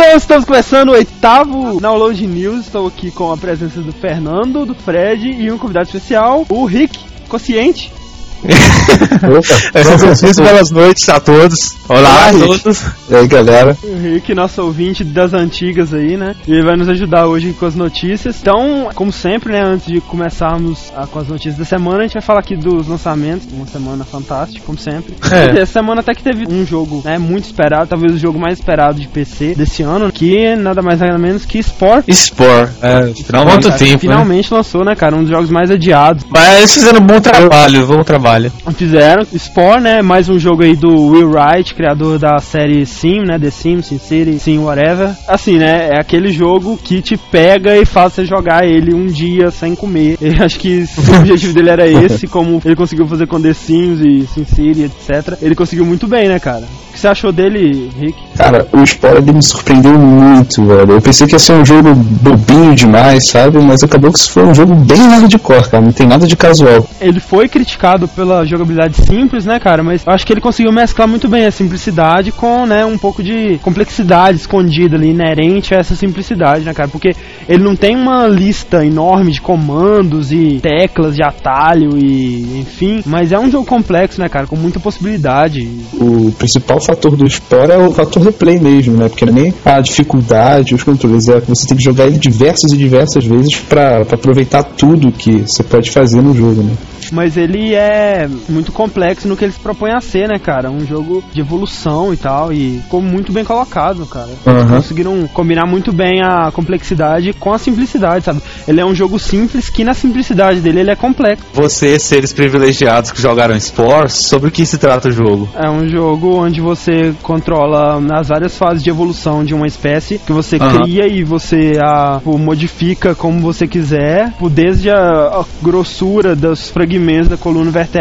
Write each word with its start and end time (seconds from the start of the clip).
Então 0.00 0.16
estamos 0.16 0.44
começando 0.44 0.90
o 0.90 0.92
oitavo 0.92 1.80
Download 1.80 2.24
News. 2.24 2.66
Estou 2.66 2.86
aqui 2.86 3.10
com 3.10 3.32
a 3.32 3.36
presença 3.36 3.80
do 3.80 3.92
Fernando, 3.92 4.64
do 4.64 4.72
Fred 4.72 5.28
e 5.28 5.50
um 5.50 5.58
convidado 5.58 5.86
especial, 5.86 6.46
o 6.48 6.64
Rick, 6.64 7.00
consciente. 7.28 7.92
Opa, 8.38 10.42
belas 10.42 10.70
noites 10.70 11.08
a 11.08 11.18
todos. 11.18 11.76
Olá, 11.88 11.98
Olá 11.98 12.28
a 12.28 12.32
todos. 12.32 12.84
E 13.08 13.14
aí, 13.14 13.26
galera? 13.26 13.76
O 13.82 14.00
Rick, 14.00 14.34
nosso 14.34 14.62
ouvinte 14.62 15.02
das 15.02 15.34
antigas 15.34 15.92
aí, 15.92 16.16
né? 16.16 16.36
E 16.46 16.52
ele 16.52 16.62
vai 16.62 16.76
nos 16.76 16.88
ajudar 16.88 17.26
hoje 17.26 17.54
com 17.58 17.66
as 17.66 17.74
notícias. 17.74 18.36
Então, 18.40 18.88
como 18.94 19.10
sempre, 19.10 19.52
né? 19.52 19.62
Antes 19.62 19.86
de 19.86 20.00
começarmos 20.00 20.92
a, 20.96 21.06
com 21.06 21.18
as 21.18 21.28
notícias 21.28 21.56
da 21.56 21.64
semana, 21.64 21.98
a 21.98 22.02
gente 22.02 22.12
vai 22.12 22.22
falar 22.22 22.40
aqui 22.40 22.56
dos 22.56 22.86
lançamentos. 22.86 23.48
Uma 23.52 23.66
semana 23.66 24.04
fantástica, 24.04 24.64
como 24.64 24.78
sempre. 24.78 25.14
É. 25.30 25.60
Essa 25.60 25.74
semana 25.74 26.00
até 26.00 26.14
que 26.14 26.22
teve 26.22 26.46
um 26.48 26.64
jogo, 26.64 27.02
né? 27.04 27.18
Muito 27.18 27.44
esperado, 27.44 27.88
talvez 27.88 28.12
o 28.12 28.18
jogo 28.18 28.38
mais 28.38 28.58
esperado 28.58 29.00
de 29.00 29.08
PC 29.08 29.54
desse 29.54 29.82
ano, 29.82 30.12
que 30.12 30.54
nada 30.56 30.82
mais 30.82 31.00
nada 31.00 31.18
menos 31.18 31.44
que 31.44 31.62
Spore. 31.62 32.04
Spore, 32.12 32.68
é, 32.80 33.12
finalmente. 33.24 33.66
Quanto 33.66 33.78
tempo, 33.78 33.98
Finalmente 33.98 34.50
né? 34.50 34.56
lançou, 34.56 34.84
né, 34.84 34.94
cara? 34.94 35.16
Um 35.16 35.20
dos 35.20 35.30
jogos 35.30 35.50
mais 35.50 35.70
adiados. 35.70 36.24
Mas 36.30 36.58
eles 36.58 36.74
fizeram 36.74 37.00
um 37.00 37.06
bom 37.06 37.20
trabalho, 37.20 37.86
bom 37.86 38.02
trabalho 38.02 38.27
trabalho. 38.28 38.52
Fizeram. 38.76 39.24
Spore, 39.24 39.80
né? 39.80 40.02
Mais 40.02 40.28
um 40.28 40.38
jogo 40.38 40.62
aí 40.62 40.76
do 40.76 41.08
Will 41.08 41.30
Wright, 41.30 41.74
criador 41.74 42.18
da 42.18 42.38
série 42.38 42.84
Sim, 42.84 43.22
né? 43.26 43.38
The 43.38 43.50
Sims, 43.50 43.86
Sim 43.86 43.98
City, 43.98 44.38
Sim 44.38 44.58
Whatever. 44.58 45.10
Assim, 45.26 45.58
né? 45.58 45.90
É 45.92 46.00
aquele 46.00 46.30
jogo 46.30 46.78
que 46.82 47.00
te 47.00 47.16
pega 47.16 47.76
e 47.76 47.86
faz 47.86 48.12
você 48.12 48.24
jogar 48.24 48.66
ele 48.66 48.94
um 48.94 49.06
dia 49.06 49.50
sem 49.50 49.74
comer. 49.74 50.18
Eu 50.20 50.44
acho 50.44 50.58
que 50.58 50.84
o 50.96 51.16
objetivo 51.16 51.54
dele 51.54 51.70
era 51.70 51.88
esse, 51.88 52.26
como 52.28 52.60
ele 52.64 52.76
conseguiu 52.76 53.06
fazer 53.06 53.26
com 53.26 53.40
The 53.40 53.54
Sims 53.54 54.00
e 54.00 54.26
Sim 54.26 54.44
City, 54.44 54.82
etc. 54.82 55.38
Ele 55.40 55.54
conseguiu 55.54 55.86
muito 55.86 56.06
bem, 56.06 56.28
né, 56.28 56.38
cara? 56.38 56.64
O 56.88 56.92
que 56.92 56.98
você 56.98 57.08
achou 57.08 57.32
dele, 57.32 57.90
Rick? 57.98 58.18
Cara, 58.36 58.66
o 58.72 58.84
Spore 58.84 59.22
me 59.22 59.42
surpreendeu 59.42 59.96
muito, 59.98 60.64
velho. 60.64 60.92
Eu 60.92 61.00
pensei 61.00 61.26
que 61.26 61.34
ia 61.34 61.38
ser 61.38 61.52
um 61.52 61.64
jogo 61.64 61.94
bobinho 61.94 62.74
demais, 62.74 63.28
sabe? 63.28 63.58
Mas 63.58 63.82
acabou 63.82 64.12
que 64.12 64.28
foi 64.28 64.44
um 64.44 64.54
jogo 64.54 64.74
bem 64.74 65.00
hardcore, 65.08 65.68
cara. 65.68 65.84
Não 65.84 65.92
tem 65.92 66.06
nada 66.06 66.26
de 66.26 66.36
casual. 66.36 66.88
Ele 67.00 67.20
foi 67.20 67.48
criticado 67.48 68.08
pela 68.18 68.44
jogabilidade 68.44 68.96
simples, 68.96 69.46
né, 69.46 69.60
cara? 69.60 69.80
Mas 69.84 70.04
eu 70.04 70.12
acho 70.12 70.26
que 70.26 70.32
ele 70.32 70.40
conseguiu 70.40 70.72
mesclar 70.72 71.06
muito 71.06 71.28
bem 71.28 71.46
a 71.46 71.52
simplicidade 71.52 72.32
com, 72.32 72.66
né, 72.66 72.84
um 72.84 72.98
pouco 72.98 73.22
de 73.22 73.58
complexidade 73.58 74.38
escondida 74.38 74.96
ali, 74.96 75.10
inerente 75.10 75.72
a 75.72 75.78
essa 75.78 75.94
simplicidade, 75.94 76.64
né, 76.64 76.74
cara? 76.74 76.88
Porque 76.88 77.12
ele 77.48 77.62
não 77.62 77.76
tem 77.76 77.94
uma 77.94 78.26
lista 78.26 78.84
enorme 78.84 79.30
de 79.30 79.40
comandos 79.40 80.32
e 80.32 80.58
teclas 80.60 81.14
de 81.14 81.22
atalho 81.22 81.96
e, 81.96 82.58
enfim, 82.58 83.04
mas 83.06 83.30
é 83.30 83.38
um 83.38 83.48
jogo 83.48 83.64
complexo, 83.64 84.20
né, 84.20 84.28
cara? 84.28 84.48
Com 84.48 84.56
muita 84.56 84.80
possibilidade. 84.80 85.70
O 85.92 86.32
principal 86.32 86.80
fator 86.80 87.14
do 87.14 87.24
Spore 87.30 87.70
é 87.70 87.78
o 87.78 87.92
fator 87.92 88.24
replay 88.24 88.58
mesmo, 88.58 88.96
né? 88.96 89.08
Porque 89.08 89.26
nem 89.26 89.54
a 89.64 89.80
dificuldade, 89.80 90.74
os 90.74 90.82
controles, 90.82 91.28
é 91.28 91.40
que 91.40 91.48
você 91.48 91.68
tem 91.68 91.76
que 91.76 91.84
jogar 91.84 92.06
ele 92.06 92.18
diversas 92.18 92.72
e 92.72 92.76
diversas 92.76 93.24
vezes 93.24 93.60
para 93.60 94.02
aproveitar 94.02 94.64
tudo 94.64 95.12
que 95.12 95.42
você 95.42 95.62
pode 95.62 95.88
fazer 95.92 96.20
no 96.20 96.34
jogo, 96.34 96.64
né? 96.64 96.72
mas 97.12 97.36
ele 97.36 97.74
é 97.74 98.07
muito 98.48 98.72
complexo 98.72 99.28
no 99.28 99.36
que 99.36 99.44
eles 99.44 99.58
propõem 99.58 99.92
a 99.92 100.00
ser, 100.00 100.28
né, 100.28 100.38
cara? 100.38 100.70
Um 100.70 100.86
jogo 100.86 101.22
de 101.32 101.40
evolução 101.40 102.12
e 102.12 102.16
tal, 102.16 102.52
e 102.52 102.80
ficou 102.82 103.00
muito 103.00 103.32
bem 103.32 103.44
colocado, 103.44 104.06
cara. 104.06 104.30
Uhum. 104.46 104.68
Conseguiram 104.68 105.28
combinar 105.28 105.66
muito 105.66 105.92
bem 105.92 106.22
a 106.22 106.50
complexidade 106.52 107.32
com 107.32 107.52
a 107.52 107.58
simplicidade, 107.58 108.24
sabe? 108.24 108.40
Ele 108.66 108.80
é 108.80 108.84
um 108.84 108.94
jogo 108.94 109.18
simples 109.18 109.68
que 109.68 109.84
na 109.84 109.94
simplicidade 109.94 110.60
dele 110.60 110.80
ele 110.80 110.90
é 110.90 110.96
complexo. 110.96 111.44
Vocês, 111.52 112.02
seres 112.02 112.32
privilegiados 112.32 113.10
que 113.10 113.20
jogaram 113.20 113.58
Spore, 113.58 114.10
sobre 114.10 114.48
o 114.48 114.52
que 114.52 114.64
se 114.64 114.78
trata 114.78 115.08
o 115.08 115.12
jogo? 115.12 115.48
É 115.54 115.68
um 115.70 115.88
jogo 115.88 116.36
onde 116.44 116.60
você 116.60 117.14
controla 117.22 118.00
as 118.18 118.28
várias 118.28 118.56
fases 118.56 118.82
de 118.82 118.90
evolução 118.90 119.44
de 119.44 119.54
uma 119.54 119.66
espécie 119.66 120.18
que 120.18 120.32
você 120.32 120.56
uhum. 120.56 120.82
cria 120.82 121.06
e 121.06 121.24
você 121.24 121.78
a, 121.80 122.20
modifica 122.24 123.14
como 123.14 123.40
você 123.40 123.66
quiser, 123.66 124.32
desde 124.50 124.90
a, 124.90 125.40
a 125.40 125.44
grossura 125.62 126.34
dos 126.34 126.70
fragmentos 126.70 127.28
da 127.28 127.36
coluna 127.36 127.70
vertebral 127.70 127.97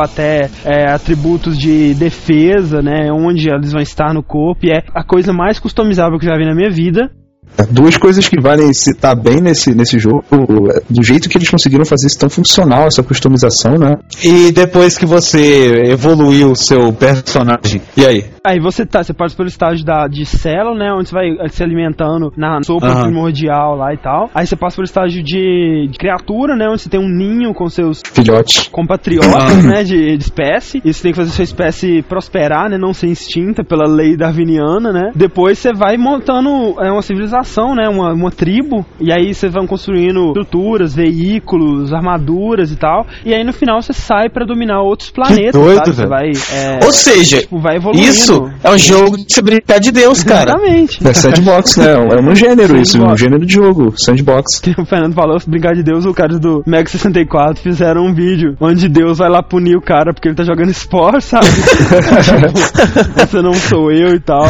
até 0.00 0.50
é, 0.64 0.90
atributos 0.90 1.58
de 1.58 1.94
defesa, 1.94 2.80
né? 2.82 3.10
Onde 3.12 3.50
eles 3.50 3.72
vão 3.72 3.82
estar 3.82 4.12
no 4.12 4.22
corpo. 4.22 4.66
E 4.66 4.70
é 4.70 4.82
a 4.94 5.04
coisa 5.04 5.32
mais 5.32 5.58
customizável 5.58 6.18
que 6.18 6.26
eu 6.26 6.30
já 6.30 6.36
vi 6.36 6.44
na 6.44 6.54
minha 6.54 6.70
vida. 6.70 7.10
Duas 7.70 7.96
coisas 7.96 8.28
que 8.28 8.40
valem 8.40 8.72
citar 8.72 9.16
bem 9.16 9.40
nesse, 9.40 9.74
nesse 9.74 9.98
jogo, 9.98 10.24
do 10.88 11.02
jeito 11.02 11.28
que 11.28 11.36
eles 11.36 11.50
conseguiram 11.50 11.84
fazer 11.84 12.06
isso 12.06 12.18
tão 12.18 12.30
funcional, 12.30 12.86
essa 12.86 13.02
customização, 13.02 13.74
né? 13.74 13.96
E 14.22 14.52
depois 14.52 14.96
que 14.96 15.06
você 15.06 15.82
evoluiu 15.86 16.52
o 16.52 16.56
seu 16.56 16.92
personagem, 16.92 17.82
e 17.96 18.06
aí? 18.06 18.24
Aí 18.48 18.58
você 18.58 18.86
tá, 18.86 19.02
você 19.02 19.12
passa 19.12 19.36
pelo 19.36 19.48
estágio 19.48 19.84
da, 19.84 20.06
de 20.06 20.24
célula, 20.24 20.74
né? 20.74 20.92
Onde 20.92 21.10
você 21.10 21.14
vai 21.14 21.48
se 21.50 21.62
alimentando 21.62 22.32
na 22.34 22.62
sopa 22.62 22.86
uhum. 22.86 23.02
primordial 23.02 23.76
lá 23.76 23.92
e 23.92 23.98
tal. 23.98 24.30
Aí 24.34 24.46
você 24.46 24.56
passa 24.56 24.76
pelo 24.76 24.86
estágio 24.86 25.22
de, 25.22 25.88
de, 25.90 25.98
criatura, 25.98 26.56
né? 26.56 26.66
Onde 26.66 26.80
você 26.80 26.88
tem 26.88 26.98
um 26.98 27.08
ninho 27.08 27.52
com 27.52 27.68
seus 27.68 28.00
filhotes 28.12 28.68
compatriotas, 28.68 29.54
uhum. 29.54 29.68
né? 29.68 29.82
De, 29.82 30.16
de, 30.16 30.22
espécie. 30.22 30.80
E 30.82 30.94
você 30.94 31.02
tem 31.02 31.12
que 31.12 31.18
fazer 31.18 31.30
sua 31.30 31.44
espécie 31.44 32.02
prosperar, 32.02 32.70
né? 32.70 32.78
Não 32.78 32.94
ser 32.94 33.08
extinta 33.08 33.62
pela 33.62 33.86
lei 33.86 34.16
darwiniana, 34.16 34.92
né? 34.92 35.10
Depois 35.14 35.58
você 35.58 35.74
vai 35.74 35.98
montando 35.98 36.48
é, 36.80 36.90
uma 36.90 37.02
civilização, 37.02 37.37
né? 37.74 37.88
Uma, 37.88 38.12
uma 38.12 38.30
tribo. 38.30 38.84
E 39.00 39.12
aí 39.12 39.34
você 39.34 39.48
vai 39.48 39.66
construindo 39.66 40.28
estruturas, 40.28 40.94
veículos, 40.94 41.92
armaduras 41.92 42.70
e 42.72 42.76
tal. 42.76 43.06
E 43.24 43.34
aí 43.34 43.44
no 43.44 43.52
final 43.52 43.80
você 43.80 43.92
sai 43.92 44.28
para 44.28 44.44
dominar 44.44 44.82
outros 44.82 45.10
planetas. 45.10 45.52
Que 45.52 45.58
doido, 45.58 45.78
sabe? 45.78 45.96
Você 45.96 46.06
vai, 46.06 46.30
é, 46.52 46.84
Ou 46.84 46.92
seja, 46.92 47.40
tipo, 47.40 47.58
vai 47.58 47.76
evoluindo. 47.76 48.06
Isso 48.06 48.50
é 48.62 48.70
um 48.70 48.78
jogo 48.78 49.16
de 49.16 49.32
se 49.32 49.42
brincar 49.42 49.78
de 49.78 49.92
Deus, 49.92 50.22
cara. 50.22 50.50
Exatamente. 50.50 51.06
É 51.06 51.12
sandbox, 51.12 51.76
né? 51.76 51.92
É 51.92 52.20
um 52.20 52.34
gênero 52.34 52.68
sandbox. 52.68 52.88
isso, 52.88 53.02
um 53.02 53.16
gênero 53.16 53.46
de 53.46 53.52
jogo, 53.52 53.94
sandbox. 53.96 54.60
Que 54.60 54.74
o 54.78 54.84
Fernando 54.84 55.14
falou, 55.14 55.36
brincar 55.46 55.74
de 55.74 55.82
Deus, 55.82 56.04
o 56.04 56.12
cara 56.12 56.38
do 56.38 56.62
Mega 56.66 56.88
64 56.88 57.62
fizeram 57.62 58.06
um 58.06 58.14
vídeo 58.14 58.56
onde 58.60 58.88
Deus 58.88 59.18
vai 59.18 59.28
lá 59.28 59.42
punir 59.42 59.76
o 59.76 59.80
cara 59.80 60.12
porque 60.12 60.28
ele 60.28 60.36
tá 60.36 60.44
jogando 60.44 60.70
esporte, 60.70 61.24
sabe? 61.24 61.46
tipo, 62.24 63.26
você 63.26 63.42
não 63.42 63.54
sou 63.54 63.90
eu 63.90 64.14
e 64.14 64.20
tal. 64.20 64.46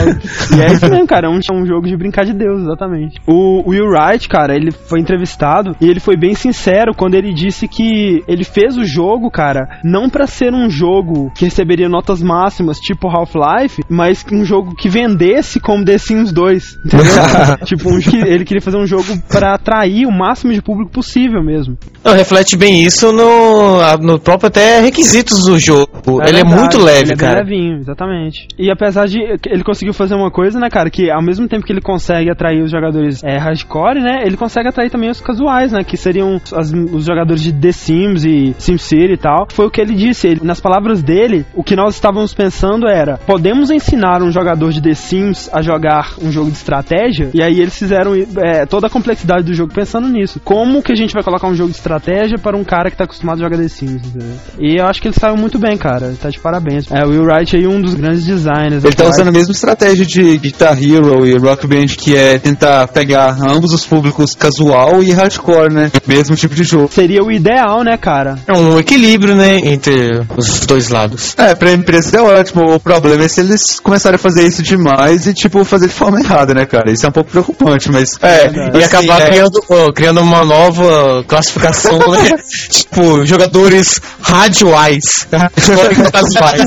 E 0.56 0.60
é 0.60 0.72
isso 0.72 0.88
mesmo, 0.88 1.06
cara, 1.06 1.27
é 1.27 1.31
um, 1.31 1.38
é 1.38 1.53
um 1.53 1.66
jogo 1.66 1.87
de 1.87 1.97
brincar 1.97 2.25
de 2.25 2.32
Deus, 2.32 2.62
exatamente. 2.62 2.78
O 3.27 3.69
Will 3.69 3.87
Wright, 3.87 4.28
cara, 4.28 4.55
ele 4.55 4.71
foi 4.71 5.00
entrevistado 5.00 5.77
e 5.81 5.89
ele 5.89 6.00
foi 6.00 6.16
bem 6.16 6.34
sincero 6.34 6.94
quando 6.94 7.15
ele 7.15 7.33
disse 7.33 7.66
que 7.66 8.22
ele 8.27 8.44
fez 8.44 8.77
o 8.77 8.84
jogo, 8.84 9.31
cara, 9.31 9.81
não 9.84 10.09
para 10.09 10.27
ser 10.27 10.53
um 10.53 10.71
jogo 10.71 11.31
que 11.37 11.44
receberia 11.44 11.89
notas 11.89 12.22
máximas, 12.22 12.78
tipo 12.78 13.09
Half-Life, 13.09 13.39
Life, 13.39 13.83
mas 13.89 14.25
um 14.33 14.44
jogo 14.44 14.75
que 14.75 14.89
vendesse 14.89 15.61
como 15.61 15.84
The 15.84 15.99
Sims 15.99 16.33
2. 16.33 16.81
Entendeu? 16.84 17.06
tipo, 17.65 17.91
um, 17.91 17.99
ele 18.27 18.44
queria 18.44 18.61
fazer 18.61 18.77
um 18.77 18.87
jogo 18.87 19.05
para 19.28 19.55
atrair 19.55 20.06
o 20.06 20.12
máximo 20.12 20.53
de 20.53 20.62
público 20.62 20.91
possível 20.91 21.43
mesmo. 21.43 21.77
Não, 22.05 22.12
reflete 22.15 22.56
bem 22.56 22.83
isso 22.84 23.12
no, 23.12 23.81
no 24.00 24.19
próprio 24.19 24.49
até 24.49 24.81
requisitos 24.81 25.45
do 25.45 25.59
jogo. 25.59 25.89
É 26.22 26.28
ele 26.28 26.41
é 26.41 26.45
verdade, 26.45 26.53
é 26.53 26.56
muito 26.56 26.78
leve, 26.78 27.10
ele 27.10 27.16
cara. 27.16 27.41
É 27.41 27.43
levinho, 27.43 27.78
exatamente. 27.78 28.47
E 28.59 28.71
apesar 28.71 29.06
de 29.06 29.19
ele 29.47 29.65
conseguiu 29.65 29.93
fazer 29.93 30.15
uma 30.15 30.31
coisa, 30.31 30.59
né, 30.59 30.69
cara, 30.71 30.91
que 30.91 31.10
ao 31.10 31.22
mesmo 31.22 31.49
tempo 31.49 31.65
que 31.65 31.72
ele 31.72 31.81
consegue 31.81 32.31
atrair 32.31 32.62
os 32.69 32.73
jogadores 32.73 33.23
é, 33.25 33.37
hardcore, 33.39 34.01
né, 34.01 34.23
ele 34.25 34.37
consegue 34.37 34.69
atrair 34.69 34.91
também 34.91 35.11
os 35.11 35.21
casuais, 35.21 35.73
né, 35.73 35.83
que 35.83 35.97
seriam 35.97 36.41
as, 36.55 36.73
os 36.73 37.05
jogadores 37.05 37.42
de 37.42 37.53
The 37.53 37.72
Sims 37.72 38.25
e 38.25 38.54
SimCity 38.59 39.15
e 39.15 39.16
tal. 39.16 39.47
Foi 39.51 39.66
o 39.66 39.71
que 39.71 39.81
ele 39.81 39.95
disse, 39.95 40.28
ele, 40.28 40.41
nas 40.42 40.60
palavras 40.60 41.03
dele, 41.03 41.45
o 41.54 41.65
que 41.65 41.75
nós 41.75 41.95
estávamos 41.95 42.33
pensando 42.34 42.87
era, 42.87 43.19
podemos 43.19 43.71
ensinar 43.71 44.22
um 44.22 44.31
jogador 44.31 44.71
de 44.71 44.81
The 44.81 44.95
Sims 44.95 45.51
a 45.53 45.63
jogar 45.63 46.15
um 46.22 46.31
jogo 46.31 46.51
de 46.51 46.57
estratégia, 46.57 47.31
e 47.34 47.42
aí 47.42 47.60
eles 47.60 47.77
fizeram 47.78 48.15
é, 48.15 48.66
toda 48.66 48.87
a 48.87 48.91
complexidade 48.91 49.45
do 49.45 49.54
jogo 49.54 49.72
pensando 49.72 50.09
nisso. 50.09 50.41
Como 50.45 50.83
que 50.83 50.92
a 50.92 50.97
gente 50.97 51.15
vai 51.15 51.22
colocar 51.22 51.48
um 51.48 51.54
jogo 51.54 51.71
de 51.71 51.77
estratégia 51.77 52.39
para 52.39 52.57
um 52.57 52.65
cara 52.65 52.91
que 52.91 52.97
tá 52.97 53.04
acostumado 53.04 53.39
a 53.41 53.45
jogar 53.45 53.57
The 53.57 53.69
Sims, 53.69 54.07
entendeu? 54.07 54.37
E 54.59 54.81
eu 54.81 54.87
acho 54.87 55.01
que 55.01 55.09
ele 55.09 55.15
saiu 55.15 55.37
muito 55.37 55.59
bem, 55.59 55.77
cara. 55.77 56.15
Tá 56.21 56.28
de 56.28 56.39
parabéns. 56.39 56.91
É, 56.91 57.04
o 57.04 57.10
Will 57.10 57.25
Wright 57.25 57.57
aí, 57.57 57.66
um 57.66 57.81
dos 57.81 57.95
grandes 57.95 58.25
designers. 58.25 58.84
Ele 58.84 58.95
tá 58.95 59.07
usando 59.07 59.28
a 59.28 59.33
mesma 59.33 59.53
estratégia 59.53 60.04
de 60.04 60.39
Guitar 60.39 60.77
Hero 60.83 61.27
e 61.27 61.37
Rock 61.39 61.66
Band, 61.66 61.87
que 61.87 62.16
é 62.16 62.39
tentar 62.39 62.58
pegar 62.93 63.37
ambos 63.41 63.72
os 63.72 63.84
públicos 63.84 64.34
casual 64.34 65.03
e 65.03 65.13
hardcore, 65.13 65.72
né? 65.72 65.91
Mesmo 66.07 66.37
tipo 66.37 66.55
de 66.55 66.65
jogo. 66.65 66.91
Seria 66.93 67.22
o 67.22 67.31
ideal, 67.31 67.83
né, 67.83 67.97
cara? 67.97 68.39
É 68.47 68.53
um 68.53 68.78
equilíbrio, 68.78 69.34
né, 69.34 69.59
entre 69.59 70.22
os 70.37 70.66
dois 70.66 70.89
lados. 70.89 71.34
É, 71.37 71.55
pra 71.55 71.72
empresa 71.72 72.19
é 72.19 72.21
ótimo. 72.21 72.75
O 72.75 72.81
problema 72.81 73.25
é 73.25 73.28
se 73.28 73.41
eles 73.41 73.81
começarem 73.81 74.16
a 74.16 74.19
fazer 74.19 74.47
isso 74.47 74.63
demais 74.63 75.27
e, 75.27 75.34
tipo, 75.34 75.65
fazer 75.65 75.89
de 75.89 75.95
forma 75.95 76.21
errada, 76.21 76.55
né, 76.55 76.66
cara? 76.66 76.91
Isso 76.93 77.05
é 77.07 77.09
um 77.09 77.13
pouco 77.13 77.31
preocupante, 77.31 77.91
mas. 77.91 78.19
É, 78.22 78.47
é 78.47 78.78
e 78.78 78.84
acabar 78.84 79.22
é. 79.22 79.31
criando, 79.31 79.61
criando 79.95 80.21
uma 80.21 80.45
nova 80.45 81.25
classificação, 81.27 81.99
né? 81.99 82.31
tipo, 82.71 83.25
jogadores 83.25 84.01
radioais. 84.21 85.27
Casuais. 86.13 86.63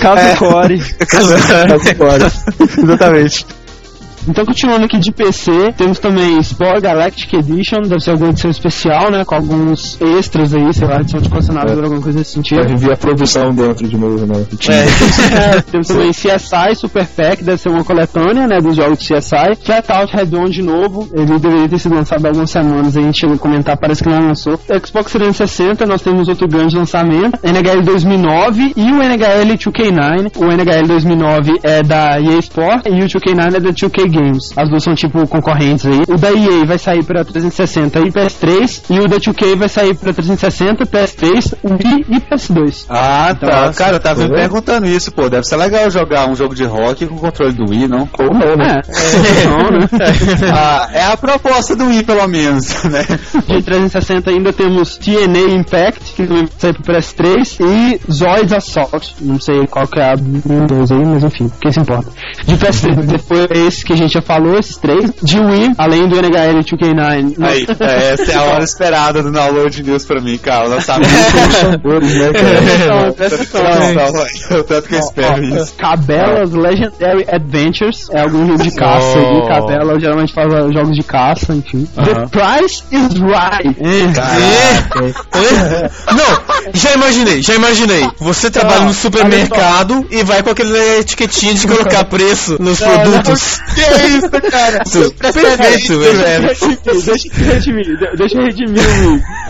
Caso 0.00 0.36
Core. 0.38 0.78
Caso 1.08 1.34
Core. 1.96 2.82
Exatamente. 2.82 3.46
Então, 4.28 4.44
continuando 4.46 4.84
aqui 4.84 4.98
de 4.98 5.10
PC, 5.10 5.72
temos 5.76 5.98
também 5.98 6.40
Spore 6.42 6.80
Galactic 6.80 7.32
Edition, 7.34 7.82
deve 7.82 8.00
ser 8.00 8.10
alguma 8.12 8.30
edição 8.30 8.50
especial, 8.50 9.10
né? 9.10 9.24
Com 9.24 9.34
alguns 9.34 10.00
extras 10.00 10.54
aí, 10.54 10.72
sei 10.72 10.86
lá, 10.86 11.00
edição 11.00 11.20
de 11.20 11.28
colecionador, 11.28 11.78
É. 11.78 11.82
alguma 11.84 12.00
coisa 12.00 12.18
desse 12.20 12.32
sentido. 12.34 12.60
Pra 12.60 12.70
rever 12.70 12.92
a 12.92 12.96
produção 12.96 13.52
dentro 13.52 13.88
de 13.88 13.96
novo, 13.96 14.24
né? 14.26 14.44
É, 15.52 15.60
temos 15.70 15.88
também 15.88 16.10
CSI 16.12 16.76
Super 16.76 17.06
Pack, 17.06 17.42
deve 17.42 17.58
ser 17.60 17.68
uma 17.70 17.82
coletânea, 17.82 18.46
né, 18.46 18.60
dos 18.60 18.76
jogos 18.76 19.00
de 19.00 19.12
CSI. 19.12 19.56
Flatout 19.64 20.14
Red 20.14 20.36
On 20.36 20.44
de 20.48 20.62
novo, 20.62 21.08
ele 21.12 21.38
deveria 21.38 21.68
ter 21.68 21.78
sido 21.78 21.94
lançado 21.94 22.24
há 22.24 22.28
algumas 22.28 22.50
semanas, 22.50 22.96
a 22.96 23.00
gente 23.02 23.18
chegou 23.18 23.34
a 23.34 23.38
comentar, 23.38 23.76
parece 23.76 24.02
que 24.04 24.08
não 24.08 24.20
lançou. 24.28 24.58
Xbox 24.84 25.10
360, 25.12 25.84
nós 25.86 26.00
temos 26.00 26.28
outro 26.28 26.46
grande 26.46 26.76
lançamento, 26.76 27.38
NHL 27.42 27.82
2009 27.82 28.72
e 28.76 28.92
o 28.92 29.02
NHL 29.02 29.46
2K9. 29.46 30.32
O 30.36 30.44
NHL 30.52 30.86
2009 30.86 31.58
é 31.64 31.82
da 31.82 32.20
EA 32.20 32.38
Sport 32.38 32.86
e 32.86 33.00
o 33.02 33.06
2K9 33.06 33.56
é 33.56 33.60
da 33.60 33.70
2K 33.70 34.11
Games. 34.12 34.50
As 34.56 34.68
duas 34.68 34.82
são 34.82 34.94
tipo 34.94 35.26
concorrentes 35.26 35.86
aí. 35.86 36.02
O 36.08 36.16
da 36.16 36.30
EA 36.30 36.64
vai 36.66 36.78
sair 36.78 37.02
para 37.02 37.24
360 37.24 37.98
e 38.00 38.12
PS3 38.12 38.82
e 38.90 39.00
o 39.00 39.08
da 39.08 39.16
2K 39.16 39.56
vai 39.56 39.68
sair 39.68 39.94
para 39.94 40.12
360, 40.12 40.84
PS3, 40.86 41.54
Wii 41.64 42.06
e 42.08 42.20
PS2. 42.20 42.86
Ah, 42.88 43.34
tá. 43.38 43.46
Então, 43.46 43.72
Cara, 43.74 43.96
eu 43.96 44.00
tava 44.00 44.22
me 44.22 44.34
perguntando 44.34 44.86
isso, 44.86 45.12
pô. 45.12 45.28
Deve 45.28 45.44
ser 45.44 45.56
legal 45.56 45.90
jogar 45.90 46.28
um 46.28 46.34
jogo 46.34 46.54
de 46.54 46.64
rock 46.64 47.06
com 47.06 47.16
controle 47.16 47.52
do 47.52 47.70
Wii, 47.70 47.88
não? 47.88 48.08
Ou 48.18 48.32
não, 48.32 48.56
né? 48.56 48.80
É, 48.88 49.46
não, 49.46 49.78
né? 49.78 49.88
ah, 50.52 50.88
é 50.92 51.04
a 51.04 51.16
proposta 51.16 51.74
do 51.74 51.86
Wii, 51.86 52.02
pelo 52.04 52.26
menos, 52.28 52.82
né? 52.84 53.04
De 53.46 53.62
360 53.62 54.30
ainda 54.30 54.52
temos 54.52 54.96
TNA 54.96 55.54
Impact, 55.56 56.14
que 56.14 56.26
também 56.26 56.44
vai 56.46 56.52
sair 56.58 56.74
pro 56.74 56.94
PS3, 56.94 57.60
e 57.60 58.12
Zoids 58.12 58.52
Assault. 58.52 59.14
Não 59.20 59.40
sei 59.40 59.66
qual 59.66 59.86
que 59.86 59.98
é 59.98 60.12
a 60.12 60.14
dos 60.14 60.92
aí, 60.92 61.04
mas 61.04 61.24
enfim, 61.24 61.50
quem 61.60 61.72
se 61.72 61.80
importa. 61.80 62.10
De 62.44 62.56
PS3, 62.56 62.94
depois 63.06 63.48
esse 63.50 63.84
que 63.84 63.92
a 63.92 63.96
gente 64.02 64.14
já 64.14 64.22
falou, 64.22 64.58
esses 64.58 64.76
três. 64.76 65.12
De 65.22 65.38
Wii, 65.38 65.72
além 65.78 66.08
do 66.08 66.16
NHL 66.16 66.58
2K9. 66.60 67.36
Aí, 67.42 67.66
é, 67.80 68.12
essa 68.12 68.32
é 68.32 68.34
a 68.34 68.42
hora 68.42 68.64
esperada 68.64 69.22
do 69.22 69.30
Download 69.30 69.82
News 69.82 70.04
pra 70.04 70.20
mim, 70.20 70.36
cara. 70.38 70.68
Lançamento. 70.68 71.08
Sabores, 71.60 72.14
né, 72.14 72.32
cara? 72.32 72.62
Então, 72.82 73.14
eu 74.50 74.64
tanto 74.64 74.88
que 74.88 74.94
eu 74.94 75.00
espero 75.00 75.44
isso. 75.44 75.74
Cabelas 75.74 76.52
Legendary 76.52 77.26
Adventures 77.28 78.08
é 78.10 78.20
algum 78.20 78.46
jogo 78.46 78.62
de 78.62 78.70
caça 78.74 79.18
aí. 79.18 79.48
Cabela 79.48 79.98
geralmente 79.98 80.32
faz 80.32 80.48
jogos 80.72 80.96
de 80.96 81.02
caça, 81.02 81.52
enfim. 81.54 81.86
The 81.94 82.26
Price 82.30 82.82
is 82.90 83.18
Right. 83.20 83.76
Não, 86.12 86.42
já 86.74 86.92
imaginei, 86.94 87.42
já 87.42 87.54
imaginei. 87.54 88.08
Você 88.18 88.50
trabalha 88.50 88.84
no 88.84 88.94
supermercado 88.94 90.06
e 90.10 90.22
vai 90.22 90.42
com 90.42 90.50
aquela 90.50 90.78
etiquetinha 90.98 91.54
de 91.54 91.66
colocar 91.66 92.04
preço 92.04 92.56
nos 92.60 92.78
produtos. 92.78 93.60
É 93.92 94.06
isso, 94.08 94.30
cara? 94.50 94.82
Isso, 94.86 95.14
Perfeito, 95.14 95.98
velho. 95.98 96.48
Deixa 97.04 97.28
eu 97.28 97.46
redimir, 97.52 97.84
de- 97.84 98.16
deixa 98.16 98.38
eu 98.38 98.44
redimir 98.44 98.82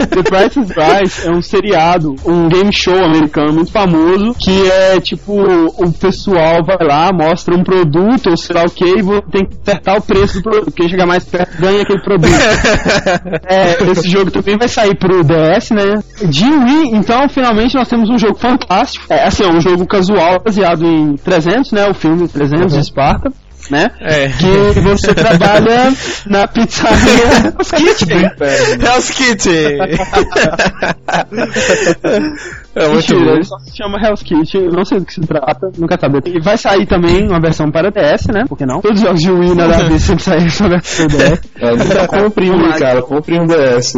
o 0.00 0.06
The 0.06 0.22
Price 0.22 0.60
is 0.60 0.68
Right 0.70 1.28
é 1.28 1.30
um 1.30 1.42
seriado, 1.42 2.14
um 2.24 2.48
game 2.48 2.72
show 2.72 2.96
americano 3.04 3.52
muito 3.52 3.70
famoso, 3.72 4.34
que 4.38 4.70
é 4.70 5.00
tipo, 5.00 5.32
o 5.42 5.92
pessoal 5.92 6.64
vai 6.64 6.78
lá, 6.86 7.10
mostra 7.12 7.54
um 7.56 7.62
produto 7.62 8.30
ou 8.30 8.36
sei 8.36 8.56
lá 8.56 8.62
o 8.66 8.70
que, 8.70 8.84
e 8.84 9.02
tem 9.30 9.46
que 9.46 9.56
acertar 9.66 9.96
o 9.98 10.02
preço 10.02 10.34
do 10.38 10.42
produto. 10.42 10.72
Quem 10.72 10.88
chegar 10.88 11.06
mais 11.06 11.24
perto 11.24 11.60
ganha 11.60 11.82
aquele 11.82 12.02
produto. 12.02 12.32
É, 13.44 13.82
esse 13.90 14.08
jogo 14.08 14.30
também 14.30 14.56
vai 14.56 14.68
sair 14.68 14.96
pro 14.96 15.22
DS, 15.24 15.70
né? 15.70 16.02
De 16.24 16.44
Wii, 16.44 16.90
então, 16.94 17.28
finalmente 17.28 17.74
nós 17.74 17.88
temos 17.88 18.08
um 18.08 18.18
jogo 18.18 18.34
fantástico. 18.36 19.04
É, 19.08 19.24
assim, 19.26 19.42
é 19.44 19.48
um 19.48 19.60
jogo 19.60 19.86
casual 19.86 20.40
baseado 20.44 20.84
em 20.86 21.16
300, 21.16 21.72
né? 21.72 21.88
O 21.88 21.94
filme 21.94 22.28
300 22.28 22.72
de 22.72 22.80
Esparta, 22.80 23.30
né? 23.72 23.90
É. 24.00 24.28
Que 24.28 24.80
você 24.80 25.14
trabalha 25.14 25.94
na 26.26 26.46
pizzaria 26.46 27.54
Hell's 27.56 27.70
Kitchen. 27.70 28.30
Hell's 28.78 29.10
Kitchen. 29.10 29.78
É 32.74 32.88
muito 32.88 32.96
Mentira, 32.96 33.20
bom. 33.20 33.34
ele 33.34 33.44
só 33.44 33.58
se 33.58 33.76
chama 33.76 33.98
Hell's 33.98 34.22
Kitchen, 34.22 34.64
eu 34.64 34.72
não 34.72 34.84
sei 34.84 34.98
do 34.98 35.04
que 35.04 35.14
se 35.14 35.20
trata, 35.20 35.70
nunca 35.76 35.98
saber. 35.98 36.22
E 36.26 36.40
vai 36.40 36.56
sair 36.56 36.86
também 36.86 37.28
uma 37.28 37.40
versão 37.40 37.70
para 37.70 37.90
DS, 37.90 38.28
né? 38.28 38.44
Por 38.48 38.56
que 38.56 38.64
não? 38.64 38.80
Todos 38.80 38.98
os 38.98 39.06
jogos 39.06 39.20
de 39.20 39.30
Wii 39.30 39.54
na 39.54 39.66
DS 39.66 40.02
sempre 40.02 40.22
saem 40.22 40.48
só 40.48 40.68
versão 40.68 41.06
DS. 41.06 41.42
É, 41.60 42.06
compre 42.06 42.50
um, 42.50 42.72
cara, 42.78 43.02
compre 43.02 43.38
um 43.38 43.46
DS. 43.46 43.92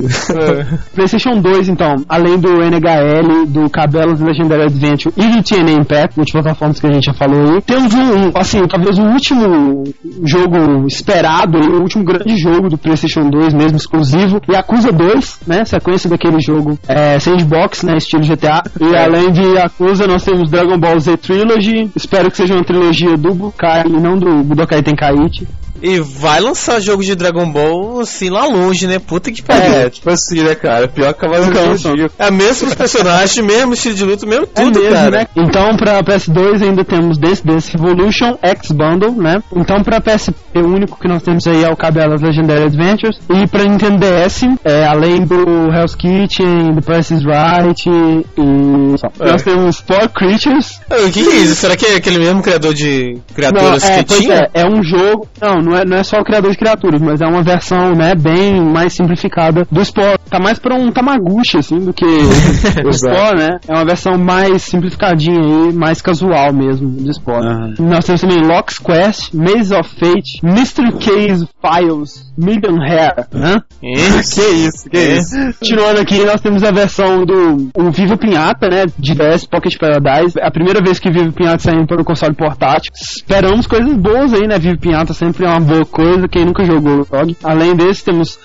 PlayStation 0.94 1.40
2, 1.40 1.68
então, 1.68 1.94
além 2.08 2.38
do 2.38 2.62
NHL, 2.62 3.46
do 3.46 3.70
Cabelos 3.70 4.20
Legendary 4.20 4.64
Adventure 4.64 5.14
e 5.16 5.26
do 5.28 5.42
TNA 5.42 5.72
Impact, 5.72 6.16
multiplataformas 6.16 6.80
que 6.80 6.86
a 6.86 6.92
gente 6.92 7.04
já 7.04 7.14
falou 7.14 7.54
aí, 7.54 7.62
temos 7.62 7.94
um, 7.94 8.00
um, 8.00 8.32
assim, 8.34 8.66
talvez 8.66 8.98
o 8.98 9.02
último 9.02 9.84
jogo 10.24 10.86
esperado, 10.86 11.58
o 11.58 11.82
último 11.82 12.04
grande 12.04 12.36
jogo 12.36 12.68
do 12.68 12.76
PlayStation 12.76 13.28
2 13.30 13.54
mesmo, 13.54 13.76
exclusivo, 13.76 14.40
Yakuza 14.50 14.90
2, 14.90 15.40
né, 15.46 15.64
sequência 15.64 16.10
daquele 16.10 16.40
jogo 16.40 16.78
é, 16.88 17.18
sandbox, 17.18 17.84
né, 17.84 17.96
estilo 17.96 18.24
GTA, 18.24 18.63
e 18.80 18.96
além 18.96 19.30
de 19.30 19.42
Yakuza 19.42 20.06
nós 20.06 20.24
temos 20.24 20.50
Dragon 20.50 20.78
Ball 20.78 20.98
Z 20.98 21.16
Trilogy, 21.18 21.90
espero 21.94 22.30
que 22.30 22.36
seja 22.36 22.54
uma 22.54 22.64
trilogia 22.64 23.16
do 23.16 23.34
Bukai 23.34 23.84
e 23.86 24.00
não 24.00 24.18
do 24.18 24.42
Budokai 24.42 24.82
Tenkaichi. 24.82 25.46
E 25.84 26.00
vai 26.00 26.40
lançar 26.40 26.80
jogo 26.80 27.02
de 27.04 27.14
Dragon 27.14 27.50
Ball 27.50 28.00
assim 28.00 28.30
lá 28.30 28.46
longe, 28.46 28.86
né? 28.86 28.98
Puta 28.98 29.30
que 29.30 29.42
pariu. 29.42 29.74
É, 29.74 29.90
tipo 29.90 30.08
assim, 30.08 30.42
né, 30.42 30.54
cara? 30.54 30.88
Pior 30.88 31.12
que 31.12 31.20
Cavaleiro 31.20 31.52
do. 31.52 31.76
Zodíaco. 31.76 32.14
É 32.18 32.30
mesmo 32.30 32.68
os 32.68 32.74
personagens, 32.74 33.36
mesmo 33.44 33.74
estilo 33.74 33.94
de 33.94 34.04
luta, 34.04 34.26
mesmo 34.26 34.46
tudo, 34.46 34.78
é 34.78 34.82
mesmo, 34.82 34.94
cara. 34.96 35.10
né? 35.10 35.26
Então 35.36 35.76
pra 35.76 36.02
PS2 36.02 36.62
ainda 36.62 36.84
temos 36.84 37.18
Dance 37.18 37.44
Dance 37.44 37.70
Revolution 37.72 38.38
X 38.42 38.70
Bundle, 38.70 39.12
né? 39.12 39.42
Então 39.54 39.82
pra 39.82 40.00
PSP 40.00 40.34
o 40.56 40.66
único 40.66 40.98
que 40.98 41.06
nós 41.08 41.22
temos 41.22 41.46
aí 41.46 41.64
é 41.64 41.68
o 41.70 41.76
Cabelas 41.76 42.22
Legendary 42.22 42.64
Adventures 42.64 43.18
e 43.28 43.46
pra 43.46 43.64
Nintendo 43.64 43.98
DS, 43.98 44.42
é, 44.64 44.86
além 44.86 45.24
do 45.24 45.34
Hell's 45.70 45.94
Kitchen, 45.94 46.74
do 46.74 46.80
Price 46.80 47.12
is 47.12 47.22
Right 47.24 47.82
e 47.90 48.98
só. 48.98 49.08
É. 49.20 49.32
nós 49.32 49.42
temos 49.42 49.80
Four 49.80 50.08
Creatures. 50.10 50.80
O 50.90 51.10
que, 51.10 51.22
que 51.24 51.30
é 51.30 51.36
isso? 51.36 51.56
Será 51.56 51.76
que 51.76 51.84
é 51.86 51.96
aquele 51.96 52.18
mesmo 52.18 52.42
criador 52.42 52.72
de 52.72 53.18
criaturas 53.34 53.82
Não, 53.82 53.90
é, 53.90 53.98
que 53.98 54.08
pois 54.08 54.20
tinha? 54.20 54.34
é, 54.54 54.62
é 54.62 54.66
um 54.66 54.82
jogo, 54.82 55.28
não, 55.40 55.54
não 55.56 55.73
é, 55.76 55.84
não 55.84 55.96
é 55.96 56.02
só 56.04 56.18
o 56.18 56.24
criador 56.24 56.50
de 56.50 56.58
criaturas, 56.58 57.00
mas 57.00 57.20
é 57.20 57.26
uma 57.26 57.42
versão, 57.42 57.92
né, 57.94 58.14
bem 58.14 58.60
mais 58.60 58.92
simplificada 58.94 59.66
do 59.70 59.84
Spore. 59.84 60.18
Tá 60.30 60.38
mais 60.38 60.58
pra 60.58 60.74
um 60.74 60.90
Tamaguchi, 60.90 61.58
assim, 61.58 61.78
do 61.78 61.92
que 61.92 62.04
o 62.84 62.92
Spore, 62.92 63.38
né? 63.38 63.58
É 63.68 63.72
uma 63.74 63.84
versão 63.84 64.16
mais 64.18 64.62
simplificadinha 64.62 65.40
aí, 65.40 65.72
mais 65.72 66.00
casual 66.02 66.52
mesmo 66.52 66.88
do 66.88 67.12
Spore. 67.12 67.46
Aham. 67.46 67.74
Nós 67.80 68.04
temos 68.04 68.20
também 68.20 68.40
Locks 68.46 68.78
Quest, 68.78 69.32
Maze 69.34 69.74
of 69.74 69.88
Fate, 69.98 70.40
Mystery 70.42 70.92
Case 70.92 71.46
Files, 71.60 72.32
Million 72.36 72.80
Hair, 72.82 73.26
né? 73.32 73.54
Isso. 73.82 74.34
Que 74.44 74.50
isso, 74.50 74.90
que 74.90 74.96
É. 74.96 75.16
isso. 75.18 75.36
Continuando 75.60 76.00
aqui, 76.00 76.24
nós 76.24 76.40
temos 76.40 76.62
a 76.64 76.70
versão 76.72 77.24
do 77.24 77.70
o 77.76 77.90
Viva 77.90 78.16
Pinhata, 78.16 78.68
né? 78.68 78.84
De 78.98 79.14
DS 79.14 79.46
Pocket 79.46 79.76
Paradise. 79.78 80.38
É 80.38 80.46
a 80.46 80.50
primeira 80.50 80.80
vez 80.82 80.98
que 80.98 81.10
Viva 81.10 81.30
Pinhata 81.32 81.58
saindo 81.62 81.86
para 81.86 82.00
o 82.00 82.04
console 82.04 82.34
portátil. 82.34 82.92
Esperamos 82.94 83.66
coisas 83.66 83.94
boas 83.96 84.32
aí, 84.34 84.46
né? 84.46 84.58
Viva 84.58 84.76
Pinhata 84.78 85.14
sempre 85.14 85.44
é 85.44 85.48
uma 85.48 85.60
boa 85.64 85.84
coisa. 85.84 86.28
Quem 86.28 86.44
nunca 86.44 86.64
jogou, 86.64 87.06
jogue. 87.10 87.36
Além 87.42 87.74
desse, 87.74 88.04
temos 88.04 88.38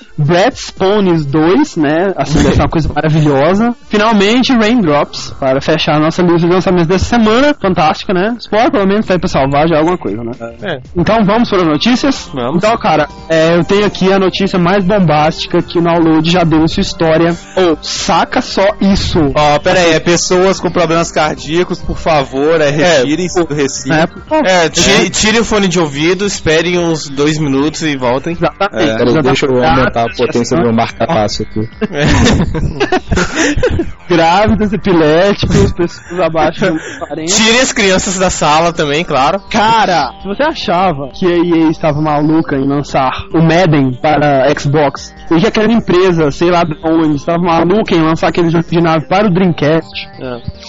Ponies 0.77 1.25
2, 1.25 1.77
né? 1.77 2.13
Assim, 2.15 2.41
deve 2.41 2.55
ser 2.55 2.61
uma 2.61 2.69
coisa 2.69 2.89
maravilhosa. 2.93 3.75
Finalmente, 3.89 4.53
Raindrops, 4.53 5.33
para 5.39 5.61
fechar 5.61 5.95
a 5.95 5.99
nossa 5.99 6.21
lista 6.21 6.47
de 6.47 6.53
lançamentos 6.53 6.87
dessa 6.87 7.05
semana. 7.05 7.55
Fantástica, 7.59 8.13
né? 8.13 8.35
Spore, 8.39 8.71
pelo 8.71 8.87
menos, 8.87 9.05
tá 9.05 9.13
aí 9.13 9.19
pra 9.19 9.27
salvar 9.27 9.67
já 9.67 9.77
alguma 9.77 9.97
coisa, 9.97 10.23
né? 10.23 10.31
É. 10.61 10.79
Então 10.95 11.23
vamos 11.25 11.49
para 11.49 11.59
as 11.61 11.67
notícias? 11.67 12.29
Vamos. 12.33 12.57
Então, 12.57 12.77
cara, 12.77 13.07
é, 13.29 13.55
eu 13.55 13.63
tenho 13.63 13.85
aqui 13.85 14.11
a 14.11 14.19
notícia 14.19 14.59
mais 14.59 14.83
bombástica 14.83 15.61
que 15.61 15.79
o 15.79 15.81
download 15.81 16.29
já 16.29 16.43
deu 16.43 16.63
em 16.63 16.67
sua 16.67 16.81
história. 16.81 17.35
Ou, 17.55 17.77
saca 17.81 18.41
só 18.41 18.65
isso. 18.81 19.19
Ó, 19.35 19.59
pera 19.59 19.79
aí, 19.79 19.93
é 19.93 19.99
pessoas 19.99 20.59
com 20.59 20.69
problemas 20.69 21.11
cardíacos, 21.11 21.79
por 21.79 21.97
favor, 21.97 22.61
é, 22.61 22.69
retirem-se 22.69 23.43
do 23.43 23.53
recinto. 23.53 23.89
Né? 23.89 24.07
Por 24.07 24.23
favor. 24.23 24.47
É, 24.47 24.69
tire, 24.69 25.09
tire 25.09 25.39
o 25.39 25.45
fone 25.45 25.67
de 25.67 25.79
ouvido, 25.79 26.25
esperem 26.25 26.77
uns 26.77 26.98
dois 27.07 27.37
minutos 27.37 27.81
e 27.83 27.95
voltem. 27.95 28.33
Exatamente. 28.33 28.89
É, 28.89 28.97
Peraí, 28.97 29.13
Já 29.13 29.21
deixa 29.21 29.47
tá 29.47 29.53
eu 29.53 29.63
aumentar 29.63 30.03
a 30.03 30.15
potência 30.15 30.57
do 30.57 30.63
meu 30.63 30.73
marca-passo 30.73 31.43
aqui. 31.43 31.69
Grávidas, 34.09 34.73
epiléticos, 34.73 35.71
pessoas 35.73 36.19
abaixo 36.19 36.65
de 36.65 36.99
40. 36.99 37.31
Tirem 37.31 37.61
as 37.61 37.71
crianças 37.71 38.17
da 38.17 38.29
sala 38.29 38.73
também, 38.73 39.03
claro. 39.03 39.39
Cara, 39.49 40.11
se 40.21 40.27
você 40.27 40.43
achava 40.43 41.09
que 41.13 41.25
a 41.25 41.37
EA 41.37 41.69
estava 41.69 42.01
maluca 42.01 42.55
em 42.55 42.67
lançar 42.67 43.11
o 43.33 43.41
Madden 43.41 43.93
para 44.01 44.47
Xbox 44.57 45.13
e 45.31 45.39
que 45.39 45.47
aquela 45.47 45.71
empresa, 45.71 46.31
sei 46.31 46.49
lá 46.49 46.63
de 46.63 46.75
onde, 46.83 47.15
estava 47.15 47.39
maluca 47.39 47.93
em 47.93 48.01
lançar 48.01 48.29
aquele 48.29 48.49
jogo 48.49 48.65
de 48.69 48.81
nave 48.81 49.07
para 49.07 49.27
o 49.27 49.31
Dreamcast, 49.31 50.09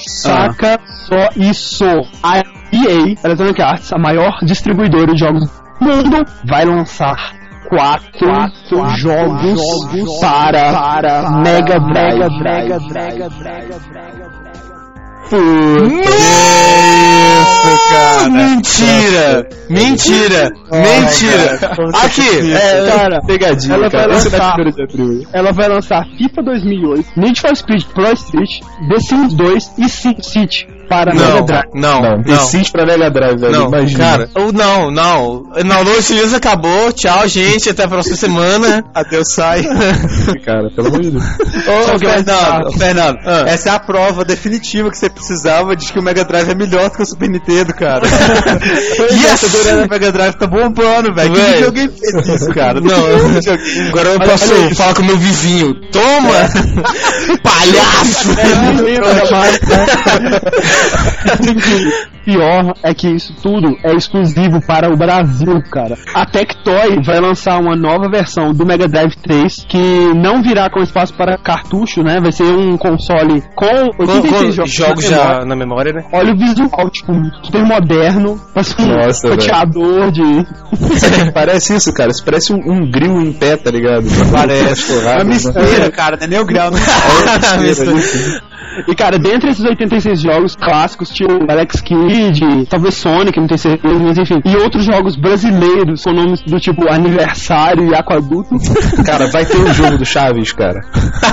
saca 0.07 0.79
só 1.07 1.29
isso. 1.37 1.85
A 2.23 2.39
EA, 2.73 3.15
Electronic 3.25 3.61
Arts, 3.61 3.93
a 3.93 3.99
maior 3.99 4.39
distribuidora 4.45 5.13
de 5.13 5.19
jogos 5.19 5.60
mundo, 5.81 6.25
vai 6.45 6.65
lançar 6.65 7.17
quatro, 7.69 8.89
jogos, 8.97 9.61
para, 10.21 11.31
Mega 11.43 11.79
Drive. 11.81 12.81
Isso, 17.31 17.79
cara. 17.89 18.31
Mentira! 18.31 19.49
Mentira! 19.71 20.51
Mentira! 20.73 21.59
Aqui, 22.03 22.53
é, 22.53 22.91
Cara, 22.91 23.21
Pegadinha, 23.25 23.75
Ela 23.75 23.89
vai 23.89 24.01
cara. 24.03 24.13
Lançar. 24.13 24.57
ela 25.33 25.53
vai 25.53 25.69
lançar 25.69 26.05
FIFA 26.19 26.43
2008, 26.43 27.09
Need 27.17 27.41
for 27.41 27.57
Speed 27.57 27.85
Pro 27.95 28.13
Street, 28.13 28.61
The 28.89 28.99
Sims 28.99 29.35
2 29.35 29.79
e 29.79 29.89
SimCity 29.89 30.80
para 30.91 31.15
Mega 31.15 31.29
não, 31.37 31.45
Drive. 31.47 31.65
não, 31.73 32.03
Não, 32.03 32.17
não. 32.27 32.41
Sims 32.47 32.69
pra 32.71 32.85
Mega 32.85 33.09
Drive, 33.11 33.39
velho. 33.39 33.53
Não, 33.53 33.69
Imagina. 33.69 34.05
cara, 34.05 34.29
ou 34.35 34.53
não, 34.53 34.91
não. 34.91 35.43
Não, 35.65 35.83
Lois 35.85 36.11
News 36.11 36.35
acabou. 36.35 36.93
Tchau, 36.93 37.29
gente. 37.29 37.71
Até 37.71 37.85
a 37.85 37.89
próxima 37.89 38.17
semana. 38.17 38.85
Adeus, 38.93 39.33
sai. 39.33 39.63
cara, 40.45 40.69
pelo 40.75 40.89
amor 40.89 41.01
de 41.01 41.11
Deus. 41.13 41.25
Ô, 41.25 41.99
Fernando, 41.99 42.73
Fernando, 42.77 43.19
Ah. 43.25 43.45
essa 43.47 43.69
é 43.71 43.73
a 43.73 43.79
prova 43.79 44.25
definitiva 44.25 44.91
que 44.91 44.99
você 44.99 45.09
precisava 45.09 45.77
de 45.77 45.93
que 45.93 45.99
o 45.99 46.03
Mega 46.03 46.25
Drive 46.25 46.51
é 46.51 46.55
melhor 46.57 46.91
do 46.91 46.97
que 46.97 47.03
o 47.03 47.07
Super 47.07 47.29
Nintendo, 47.31 47.73
cara. 47.73 48.03
e 49.13 49.27
essa 49.27 49.49
durante 49.49 49.87
o 49.87 49.91
Mega 49.91 50.11
Drive 50.11 50.35
tá 50.35 50.47
bombando, 50.49 51.15
velho. 51.15 51.33
Que 51.33 51.41
videogame 51.41 51.93
fez 51.97 52.29
isso, 52.29 52.51
cara? 52.53 52.81
Não, 52.81 52.97
agora 53.89 54.09
eu 54.09 54.19
posso 54.19 54.75
falar 54.75 54.95
com 54.95 55.03
o 55.03 55.05
meu 55.07 55.17
vizinho. 55.19 55.73
Toma! 55.93 56.49
Palhaço! 57.45 58.29
Pior 62.25 62.75
é 62.83 62.93
que 62.93 63.09
isso 63.09 63.35
tudo 63.43 63.77
é 63.83 63.95
exclusivo 63.95 64.61
para 64.61 64.93
o 64.93 64.97
Brasil, 64.97 65.61
cara. 65.71 65.97
A 66.15 66.27
Tectoy 66.27 67.03
vai 67.03 67.19
lançar 67.19 67.59
uma 67.59 67.75
nova 67.75 68.11
versão 68.11 68.53
do 68.53 68.67
Mega 68.67 68.87
Drive 68.87 69.17
3 69.17 69.65
que 69.67 70.15
não 70.15 70.43
virá 70.43 70.69
com 70.69 70.83
espaço 70.83 71.15
para 71.15 71.39
cartucho, 71.39 72.03
né? 72.03 72.21
Vai 72.21 72.31
ser 72.31 72.45
um 72.45 72.77
console 72.77 73.43
com 73.55 73.67
Com, 73.97 74.03
86 74.03 74.57
com 74.57 74.67
jogos, 74.67 75.05
jogos 75.05 75.11
na 75.11 75.17
memória. 75.17 75.41
já 75.41 75.45
na 75.47 75.57
memória, 75.57 75.93
né? 75.93 76.05
Olha 76.13 76.33
o 76.33 76.37
visual, 76.37 76.91
tipo, 76.91 77.13
super 77.43 77.65
moderno. 77.65 78.41
Parece 78.53 78.83
um 78.83 78.87
Nossa, 78.87 79.29
velho. 79.29 79.41
roteador 79.41 80.13
de. 80.13 80.23
Parece 81.33 81.75
isso, 81.75 81.93
cara. 81.93 82.11
Isso 82.11 82.25
parece 82.25 82.53
um, 82.53 82.59
um 82.59 82.91
grill 82.91 83.21
em 83.21 83.33
pé, 83.33 83.57
tá 83.57 83.71
ligado? 83.71 84.05
Parece. 84.31 84.93
É 84.93 85.15
uma 85.17 85.25
mistura, 85.25 85.91
cara. 85.91 86.17
Não 86.21 86.25
é 86.25 86.29
nem 86.29 86.39
o 86.39 86.45
grau, 86.45 86.71
não. 86.71 86.79
E 88.89 88.95
cara, 88.95 89.19
dentre 89.19 89.51
esses 89.51 89.65
86 89.65 90.21
jogos 90.21 90.57
clássicos, 90.57 91.09
tinha 91.11 91.29
o 91.29 91.51
Alex 91.51 91.81
Kidd, 91.81 92.67
talvez 92.69 92.95
Sonic, 92.95 93.39
não 93.39 93.47
tenho 93.47 93.59
certeza, 93.59 93.95
mas 93.99 94.19
enfim. 94.19 94.41
E 94.45 94.57
outros 94.57 94.85
jogos 94.85 95.17
brasileiros 95.17 96.03
com 96.05 96.13
nomes 96.13 96.41
do 96.43 96.59
tipo 96.61 96.89
Aniversário 96.91 97.89
e 97.89 97.95
Aquaduto. 97.95 98.51
Cara, 99.05 99.27
vai 99.29 99.45
ter 99.45 99.57
o 99.57 99.73
jogo 99.73 99.99
do 99.99 100.05
Chaves, 100.05 100.53
cara. 100.53 100.81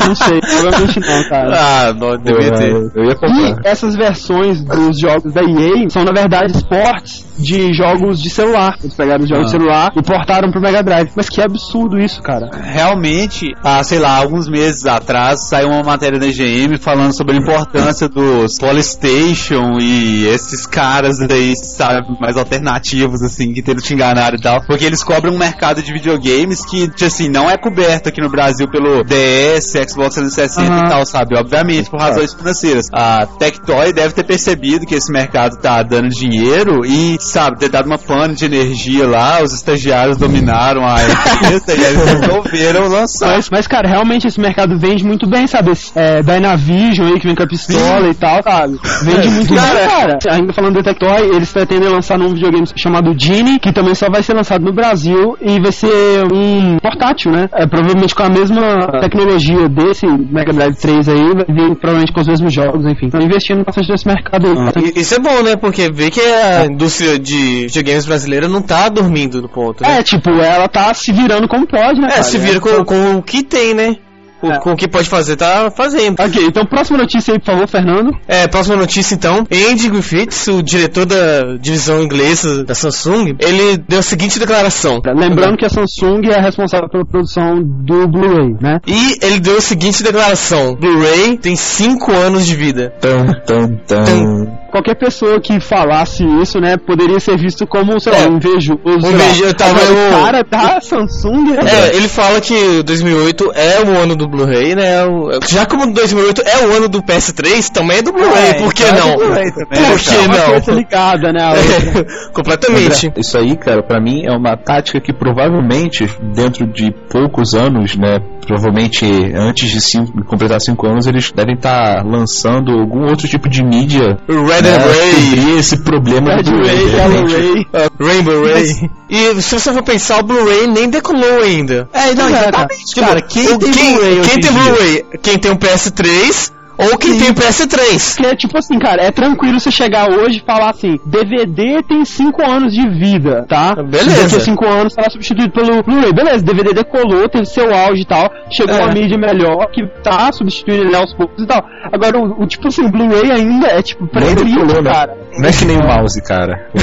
Não 0.06 0.16
sei, 0.16 0.40
provavelmente 0.40 1.00
não, 1.00 1.24
cara. 1.30 1.56
Ah, 1.58 1.94
não, 1.94 2.18
devia 2.18 2.52
ter. 2.54 2.72
Eu, 2.96 3.04
ia 3.06 3.12
E 3.12 3.16
comprar. 3.16 3.60
essas 3.66 3.96
versões 3.96 4.64
dos 4.64 5.00
jogos 5.00 5.34
da 5.34 5.42
EA 5.42 5.90
são, 5.90 6.04
na 6.04 6.12
verdade, 6.12 6.52
esportes 6.54 7.26
de 7.38 7.74
jogos 7.74 8.22
de 8.22 8.30
celular. 8.30 8.76
Eles 8.82 8.96
pegaram 8.96 9.24
os 9.24 9.30
jogos 9.30 9.46
de 9.48 9.52
celular 9.52 9.92
e 9.96 10.02
portaram 10.02 10.52
pro 10.52 10.62
Mega 10.62 10.82
Drive. 10.84 11.12
Mas 11.16 11.30
que 11.30 11.42
absurdo 11.42 12.00
isso, 12.00 12.22
cara. 12.22 12.50
Realmente, 12.54 13.46
há, 13.64 13.84
sei 13.84 14.00
lá, 14.00 14.18
alguns 14.18 14.48
meses 14.48 14.86
atrás, 14.86 15.48
saiu 15.48 15.70
uma 15.70 15.84
matéria 15.84 16.20
da 16.20 16.26
IGM 16.28 16.78
falando 16.78 17.16
sobre 17.16 17.27
a 17.34 17.36
importância 17.36 18.08
dos 18.08 18.58
Polystation 18.60 19.78
e 19.80 20.26
esses 20.28 20.66
caras 20.66 21.20
aí, 21.22 21.56
sabe, 21.56 22.08
mais 22.20 22.38
alternativos, 22.38 23.22
assim, 23.22 23.54
que 23.54 23.62
tentam 23.62 23.84
te 23.84 23.94
enganar 23.94 24.34
e 24.34 24.42
tal. 24.42 24.62
Porque 24.66 24.86
eles 24.86 25.04
cobram 25.04 25.34
um 25.34 25.38
mercado 25.38 25.82
de 25.82 25.92
videogames 25.92 26.66
que, 26.66 26.90
assim, 27.04 27.30
não 27.30 27.50
é 27.50 27.58
coberto 27.58 28.10
aqui 28.10 28.22
no 28.22 28.30
Brasil 28.30 28.68
pelo 28.70 29.04
DS, 29.04 29.74
Xbox 29.90 30.16
360 30.16 30.72
Aham. 30.72 30.86
e 30.86 30.90
tal, 30.90 31.06
sabe? 31.06 31.38
Obviamente, 31.38 31.90
por 31.90 32.00
razões 32.00 32.34
financeiras. 32.34 32.88
A 32.94 33.26
Tectoy 33.26 33.94
deve 33.94 34.14
ter 34.14 34.24
percebido 34.24 34.86
que 34.86 34.96
esse 34.96 35.12
mercado 35.12 35.58
tá 35.58 35.84
dando 35.84 36.10
dinheiro 36.10 36.86
e, 36.86 37.18
sabe, 37.20 37.60
ter 37.60 37.70
dado 37.70 37.88
uma 37.88 37.98
pane 37.98 38.36
de 38.36 38.46
energia 38.46 39.08
lá, 39.08 39.42
os 39.42 39.54
estagiários 39.54 40.18
dominaram 40.18 40.86
a 40.86 40.98
empresa 41.04 41.74
e 41.76 41.84
eles 41.84 42.04
resolveram 42.04 42.88
lançar. 42.88 43.36
Mas, 43.36 43.50
mas, 43.50 43.68
cara, 43.68 43.88
realmente 43.88 44.28
esse 44.28 44.40
mercado 44.40 44.78
vende 44.80 45.04
muito 45.04 45.28
bem, 45.30 45.48
sabe? 45.48 45.72
É, 45.96 46.22
Dynavision 46.22 47.17
que 47.20 47.26
vem 47.28 47.36
com 47.36 47.44
a 47.44 47.48
pistola 47.48 48.08
e 48.10 48.14
tal, 48.14 48.42
sabe? 48.44 48.78
Vende 49.04 49.30
muito 49.30 49.54
bem, 49.54 49.60
cara. 49.88 50.18
Ainda 50.32 50.54
falando 50.54 50.76
do 50.76 50.84
Tectoy, 50.84 51.36
eles 51.36 51.52
pretendem 51.52 51.90
lançar 51.90 52.20
um 52.20 52.30
videogame 52.34 52.66
chamado 52.76 53.14
Genie, 53.18 53.60
que 53.60 53.72
também 53.72 53.96
só 53.96 54.10
vai 54.10 54.22
ser 54.24 54.34
lançado 54.34 54.64
no 54.64 54.74
Brasil 54.74 55.36
e 55.42 55.60
vai 55.60 55.72
ser 55.72 56.24
um 56.34 56.78
portátil, 56.80 57.32
né? 57.32 57.48
É, 57.54 57.66
provavelmente 57.68 58.14
com 58.16 58.24
a 58.24 58.30
mesma 58.30 58.62
tecnologia 59.02 59.68
desse 59.70 60.06
Mega 60.08 60.54
Drive 60.54 60.76
3 60.76 61.10
aí, 61.10 61.18
vai 61.34 61.46
vir 61.48 61.76
provavelmente 61.76 62.14
com 62.14 62.22
os 62.22 62.28
mesmos 62.28 62.54
jogos, 62.54 62.86
enfim. 62.86 63.08
Estão 63.08 63.22
investindo 63.22 63.64
bastante 63.64 63.90
nesse 63.92 64.08
mercado 64.08 64.48
aí. 64.48 64.92
E- 64.96 65.00
Isso 65.00 65.16
é 65.16 65.20
bom, 65.20 65.42
né? 65.44 65.56
Porque 65.56 65.90
vê 65.92 66.10
que 66.10 66.22
a 66.22 66.66
indústria 66.66 67.18
de 67.20 67.68
videogames 67.68 68.06
brasileira 68.06 68.48
não 68.48 68.62
tá 68.62 68.90
dormindo 68.90 69.42
no 69.42 69.50
ponto, 69.50 69.84
né? 69.84 70.00
É, 70.00 70.04
tipo, 70.04 70.30
ela 70.30 70.68
tá 70.68 70.94
se 70.94 71.12
virando 71.12 71.48
como 71.48 71.68
pode, 71.68 72.00
né? 72.00 72.08
É, 72.08 72.12
cara? 72.12 72.24
se 72.24 72.38
vira 72.38 72.60
com, 72.60 72.84
com 72.84 73.16
o 73.18 73.22
que 73.24 73.44
tem, 73.44 73.74
né? 73.74 73.96
Com, 74.40 74.52
É. 74.52 74.60
com 74.60 74.72
o 74.74 74.76
que 74.76 74.88
pode 74.88 75.10
fazer, 75.10 75.36
tá 75.36 75.72
fazendo. 75.76 76.20
Ok, 76.20 76.46
então 76.46 76.64
próxima 76.66 76.98
notícia 77.00 77.34
aí, 77.34 77.40
por 77.40 77.46
favor, 77.48 77.68
Fernando. 77.68 78.12
É, 78.28 78.48
próxima 78.48 78.76
notícia 78.76 79.16
então. 79.16 79.46
Andy 79.52 79.90
Griffiths, 79.90 80.48
o 80.48 80.62
diretor 80.62 81.06
da 81.06 81.58
divisão 81.60 82.04
inglesa 82.04 82.64
da 82.64 82.76
Samsung, 82.76 83.36
ele 83.40 83.78
deu 83.88 84.00
a 84.00 84.04
seguinte 84.04 84.38
declaração. 84.38 85.02
Lembrando 85.16 85.58
que 85.58 85.66
a 85.66 85.70
Samsung 85.70 86.22
é 86.32 86.40
responsável 86.40 86.88
pela 86.90 87.06
produção 87.06 87.56
do 87.64 88.08
Blu-ray, 88.08 88.56
né? 88.62 88.80
E 88.86 89.18
ele 89.26 89.40
deu 89.40 89.58
a 89.58 89.62
seguinte 89.62 90.04
declaração: 90.04 90.76
Blu-ray 90.76 91.38
tem 91.38 91.56
5 91.56 92.12
anos 92.12 92.46
de 92.46 92.56
vida. 92.56 92.94
Tan, 93.02 93.26
tan, 93.46 93.68
tan. 93.88 94.58
Qualquer 94.72 94.96
pessoa 94.96 95.40
que 95.42 95.60
falasse 95.60 96.24
isso, 96.42 96.60
né, 96.60 96.76
poderia 96.78 97.20
ser 97.20 97.38
visto 97.38 97.66
como, 97.66 98.00
sei 98.00 98.12
lá, 98.12 98.20
É. 98.20 98.28
um 98.28 98.36
invejoso. 98.36 98.78
sei 98.84 99.12
lá. 99.12 99.26
invejo- 99.26 99.46
eu 99.46 99.54
tava- 99.54 99.80
O 99.80 100.24
cara 100.26 100.44
da 100.44 100.82
Samsung 100.82 101.54
é... 101.54 101.88
É, 101.90 101.96
ele 101.96 102.08
fala 102.08 102.40
que 102.42 102.84
2008 102.84 103.52
é 103.56 103.82
o 103.82 103.98
ano 103.98 104.16
do 104.16 104.27
Blu-ray, 104.28 104.76
né? 104.76 105.06
O- 105.06 105.40
Já 105.48 105.66
como 105.66 105.92
2008 105.94 106.42
é 106.46 106.66
o 106.66 106.74
ano 106.76 106.88
do 106.90 107.02
PS3, 107.02 107.70
também 107.72 107.98
é 107.98 108.02
do 108.02 108.12
Blu-ray, 108.12 108.54
por 108.56 108.74
que 108.74 108.84
não? 108.92 109.16
Blu-ray 109.18 109.52
também, 109.52 109.86
Por 109.86 110.00
que 110.00 110.16
cara? 110.28 110.44
coisa 110.52 110.72
não? 110.72 110.78
ligada, 110.78 111.32
né? 111.34 111.48
É, 112.28 112.30
completamente. 112.34 113.12
Isso 113.18 113.38
aí, 113.38 113.56
cara, 113.58 113.82
pra 113.84 114.00
mim 114.02 114.24
é 114.26 114.32
uma 114.32 114.56
tática 114.58 115.00
que 115.00 115.14
provavelmente, 115.14 116.08
dentro 116.34 116.66
de 116.68 116.94
poucos 117.10 117.54
anos, 117.54 117.96
né? 117.96 118.20
Provavelmente 118.46 119.06
antes 119.36 119.70
de 119.70 119.82
cinco, 119.82 120.24
completar 120.26 120.60
cinco 120.62 120.88
anos, 120.88 121.06
eles 121.06 121.32
devem 121.34 121.56
estar 121.56 122.04
lançando 122.06 122.72
algum 122.72 123.06
outro 123.10 123.28
tipo 123.28 123.50
de 123.50 123.62
mídia 123.64 124.18
Red 124.28 124.62
né, 124.62 124.76
and 124.76 124.80
Ray, 124.80 125.58
esse 125.60 125.84
problema 125.84 126.36
Red 126.36 126.44
do 126.44 126.52
Blu-ray, 126.52 126.86
Ray. 126.88 127.68
Rainbow 128.00 128.44
Ray. 128.46 128.90
E 129.10 129.42
se 129.42 129.58
você 129.60 129.72
for 129.74 129.84
pensar, 129.84 130.20
o 130.20 130.24
Blu-ray 130.24 130.68
nem 130.68 130.90
decolou 130.90 131.42
ainda. 131.42 131.90
É, 131.94 132.14
não, 132.14 132.28
É, 132.28 132.32
exatamente, 132.32 132.86
Tipo, 132.86 133.08
cara. 133.08 133.22
Quem 133.22 133.48
o- 133.54 133.60
tem 133.60 133.72
quem, 133.72 133.94
Blu-ray 133.96 134.17
quem 134.22 134.36
em 134.36 134.42
tem? 134.42 134.52
Blu-ray? 134.52 135.06
Quem 135.22 135.40
tem 135.40 135.52
um 135.52 135.58
PS3 135.58 136.57
ou 136.78 136.98
quem 136.98 137.18
tem 137.18 137.32
um 137.32 137.34
PS3. 137.34 138.16
Porque, 138.18 138.36
tipo 138.36 138.58
assim, 138.58 138.78
cara, 138.80 139.04
é 139.04 139.12
tranquilo 139.12 139.60
você 139.60 139.72
chegar 139.72 140.10
hoje 140.10 140.38
e 140.40 140.46
falar 140.46 140.70
assim, 140.72 140.98
DVD 141.06 141.82
tem 141.84 142.04
5 142.06 142.42
anos 142.50 142.74
de 142.74 142.88
vida, 142.90 143.46
tá? 143.48 143.76
Beleza. 143.76 144.24
Daqui 144.24 144.36
a 144.36 144.40
5 144.40 144.66
anos 144.66 144.94
será 144.94 145.10
substituído 145.10 145.52
pelo 145.52 145.84
Blu-ray. 145.84 146.14
Beleza, 146.14 146.44
DVD 146.44 146.74
decolou, 146.74 147.28
teve 147.30 147.46
seu 147.46 147.74
auge 147.74 148.02
e 148.02 148.06
tal, 148.06 148.30
chegou 148.50 148.76
É. 148.76 148.84
uma 148.84 148.94
mídia 148.94 149.18
melhor 149.18 149.68
que 149.72 149.86
tá 150.04 150.32
substituindo 150.32 150.84
ele 150.84 150.96
aos 150.96 151.14
poucos 151.16 151.44
e 151.44 151.48
tal. 151.48 151.64
Agora, 151.92 152.18
o, 152.20 152.44
o 152.44 152.48
tipo 152.48 152.68
assim, 152.68 152.90
Blu-ray 152.90 153.32
ainda 153.32 153.68
é 153.68 153.82
tipo 153.82 154.06
decolou, 154.06 154.82
né? 154.84 154.92
cara. 154.92 155.18
Não 155.40 155.50
é 155.50 155.52
que 155.52 155.66
nem 155.66 155.78
o 155.78 155.84
mouse, 155.86 156.22
cara. 156.24 156.68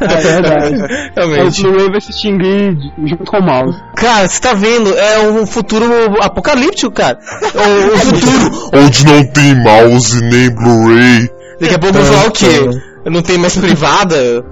É 0.00 0.16
verdade. 0.16 0.74
O 1.16 1.20
Realmente. 1.20 1.62
Blu-ray 1.62 1.90
vai 1.90 2.00
se 2.00 2.10
extinguir 2.10 2.76
junto 3.04 3.24
com 3.24 3.38
o 3.38 3.42
mouse. 3.42 3.78
Cara, 3.96 4.28
você 4.28 4.40
tá 4.40 4.54
vendo? 4.54 4.96
É 4.96 5.18
um 5.20 5.46
futuro 5.46 5.84
apocalíptico, 6.22 6.92
cara. 6.92 7.18
O, 7.54 7.89
o 7.92 7.98
futuro. 7.98 8.70
onde 8.72 9.04
não 9.06 9.24
tem 9.24 9.54
mouse 9.54 10.20
nem 10.22 10.50
Blu-ray. 10.50 11.30
Daqui 11.60 11.74
a 11.74 11.78
pouco 11.78 11.98
eu 11.98 12.02
vou 12.02 12.12
falar 12.12 12.28
o 12.28 12.32
quê? 12.32 12.89
Não 13.06 13.22
tem 13.22 13.38
mais 13.38 13.56
privada? 13.56 14.16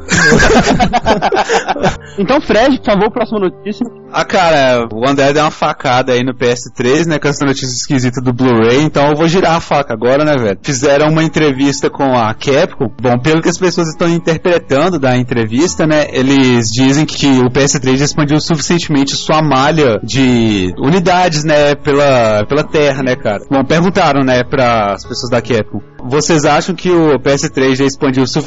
Então, 2.19 2.41
Fred, 2.41 2.79
por 2.79 2.87
favor, 2.87 3.13
próxima 3.13 3.39
notícia. 3.39 3.87
Ah, 4.13 4.25
cara, 4.25 4.89
o 4.93 5.09
André 5.09 5.33
deu 5.33 5.45
uma 5.45 5.51
facada 5.51 6.13
aí 6.13 6.25
no 6.25 6.35
PS3, 6.35 7.07
né, 7.07 7.19
com 7.19 7.29
essa 7.29 7.45
notícia 7.45 7.67
esquisita 7.67 8.21
do 8.21 8.33
Blu-ray, 8.33 8.83
então 8.83 9.09
eu 9.09 9.15
vou 9.15 9.29
girar 9.29 9.55
a 9.55 9.61
faca 9.61 9.93
agora, 9.93 10.25
né, 10.25 10.37
velho. 10.37 10.59
Fizeram 10.63 11.11
uma 11.11 11.23
entrevista 11.23 11.89
com 11.89 12.17
a 12.17 12.35
Capcom. 12.35 12.91
Bom, 13.01 13.19
pelo 13.19 13.41
que 13.41 13.49
as 13.49 13.59
pessoas 13.59 13.89
estão 13.89 14.09
interpretando 14.09 14.99
da 14.99 15.17
entrevista, 15.17 15.87
né, 15.87 16.07
eles 16.11 16.67
dizem 16.73 17.07
que 17.07 17.39
o 17.39 17.51
PS3 17.51 18.01
expandiu 18.01 18.41
suficientemente 18.41 19.15
sua 19.15 19.43
malha 19.43 20.01
de 20.03 20.73
unidades, 20.79 21.45
né, 21.45 21.77
pela, 21.77 22.45
pela 22.49 22.65
Terra, 22.65 23.03
né, 23.05 23.15
cara. 23.15 23.45
Bom, 23.49 23.65
perguntaram, 23.65 24.25
né, 24.25 24.43
para 24.43 24.95
as 24.95 25.07
pessoas 25.07 25.31
da 25.31 25.41
Capcom. 25.41 25.81
Vocês 26.09 26.45
acham 26.45 26.75
que 26.75 26.91
o 26.91 27.19
PS3 27.19 27.77
já 27.77 27.85
expandiu 27.85 28.27
suficientemente 28.27 28.38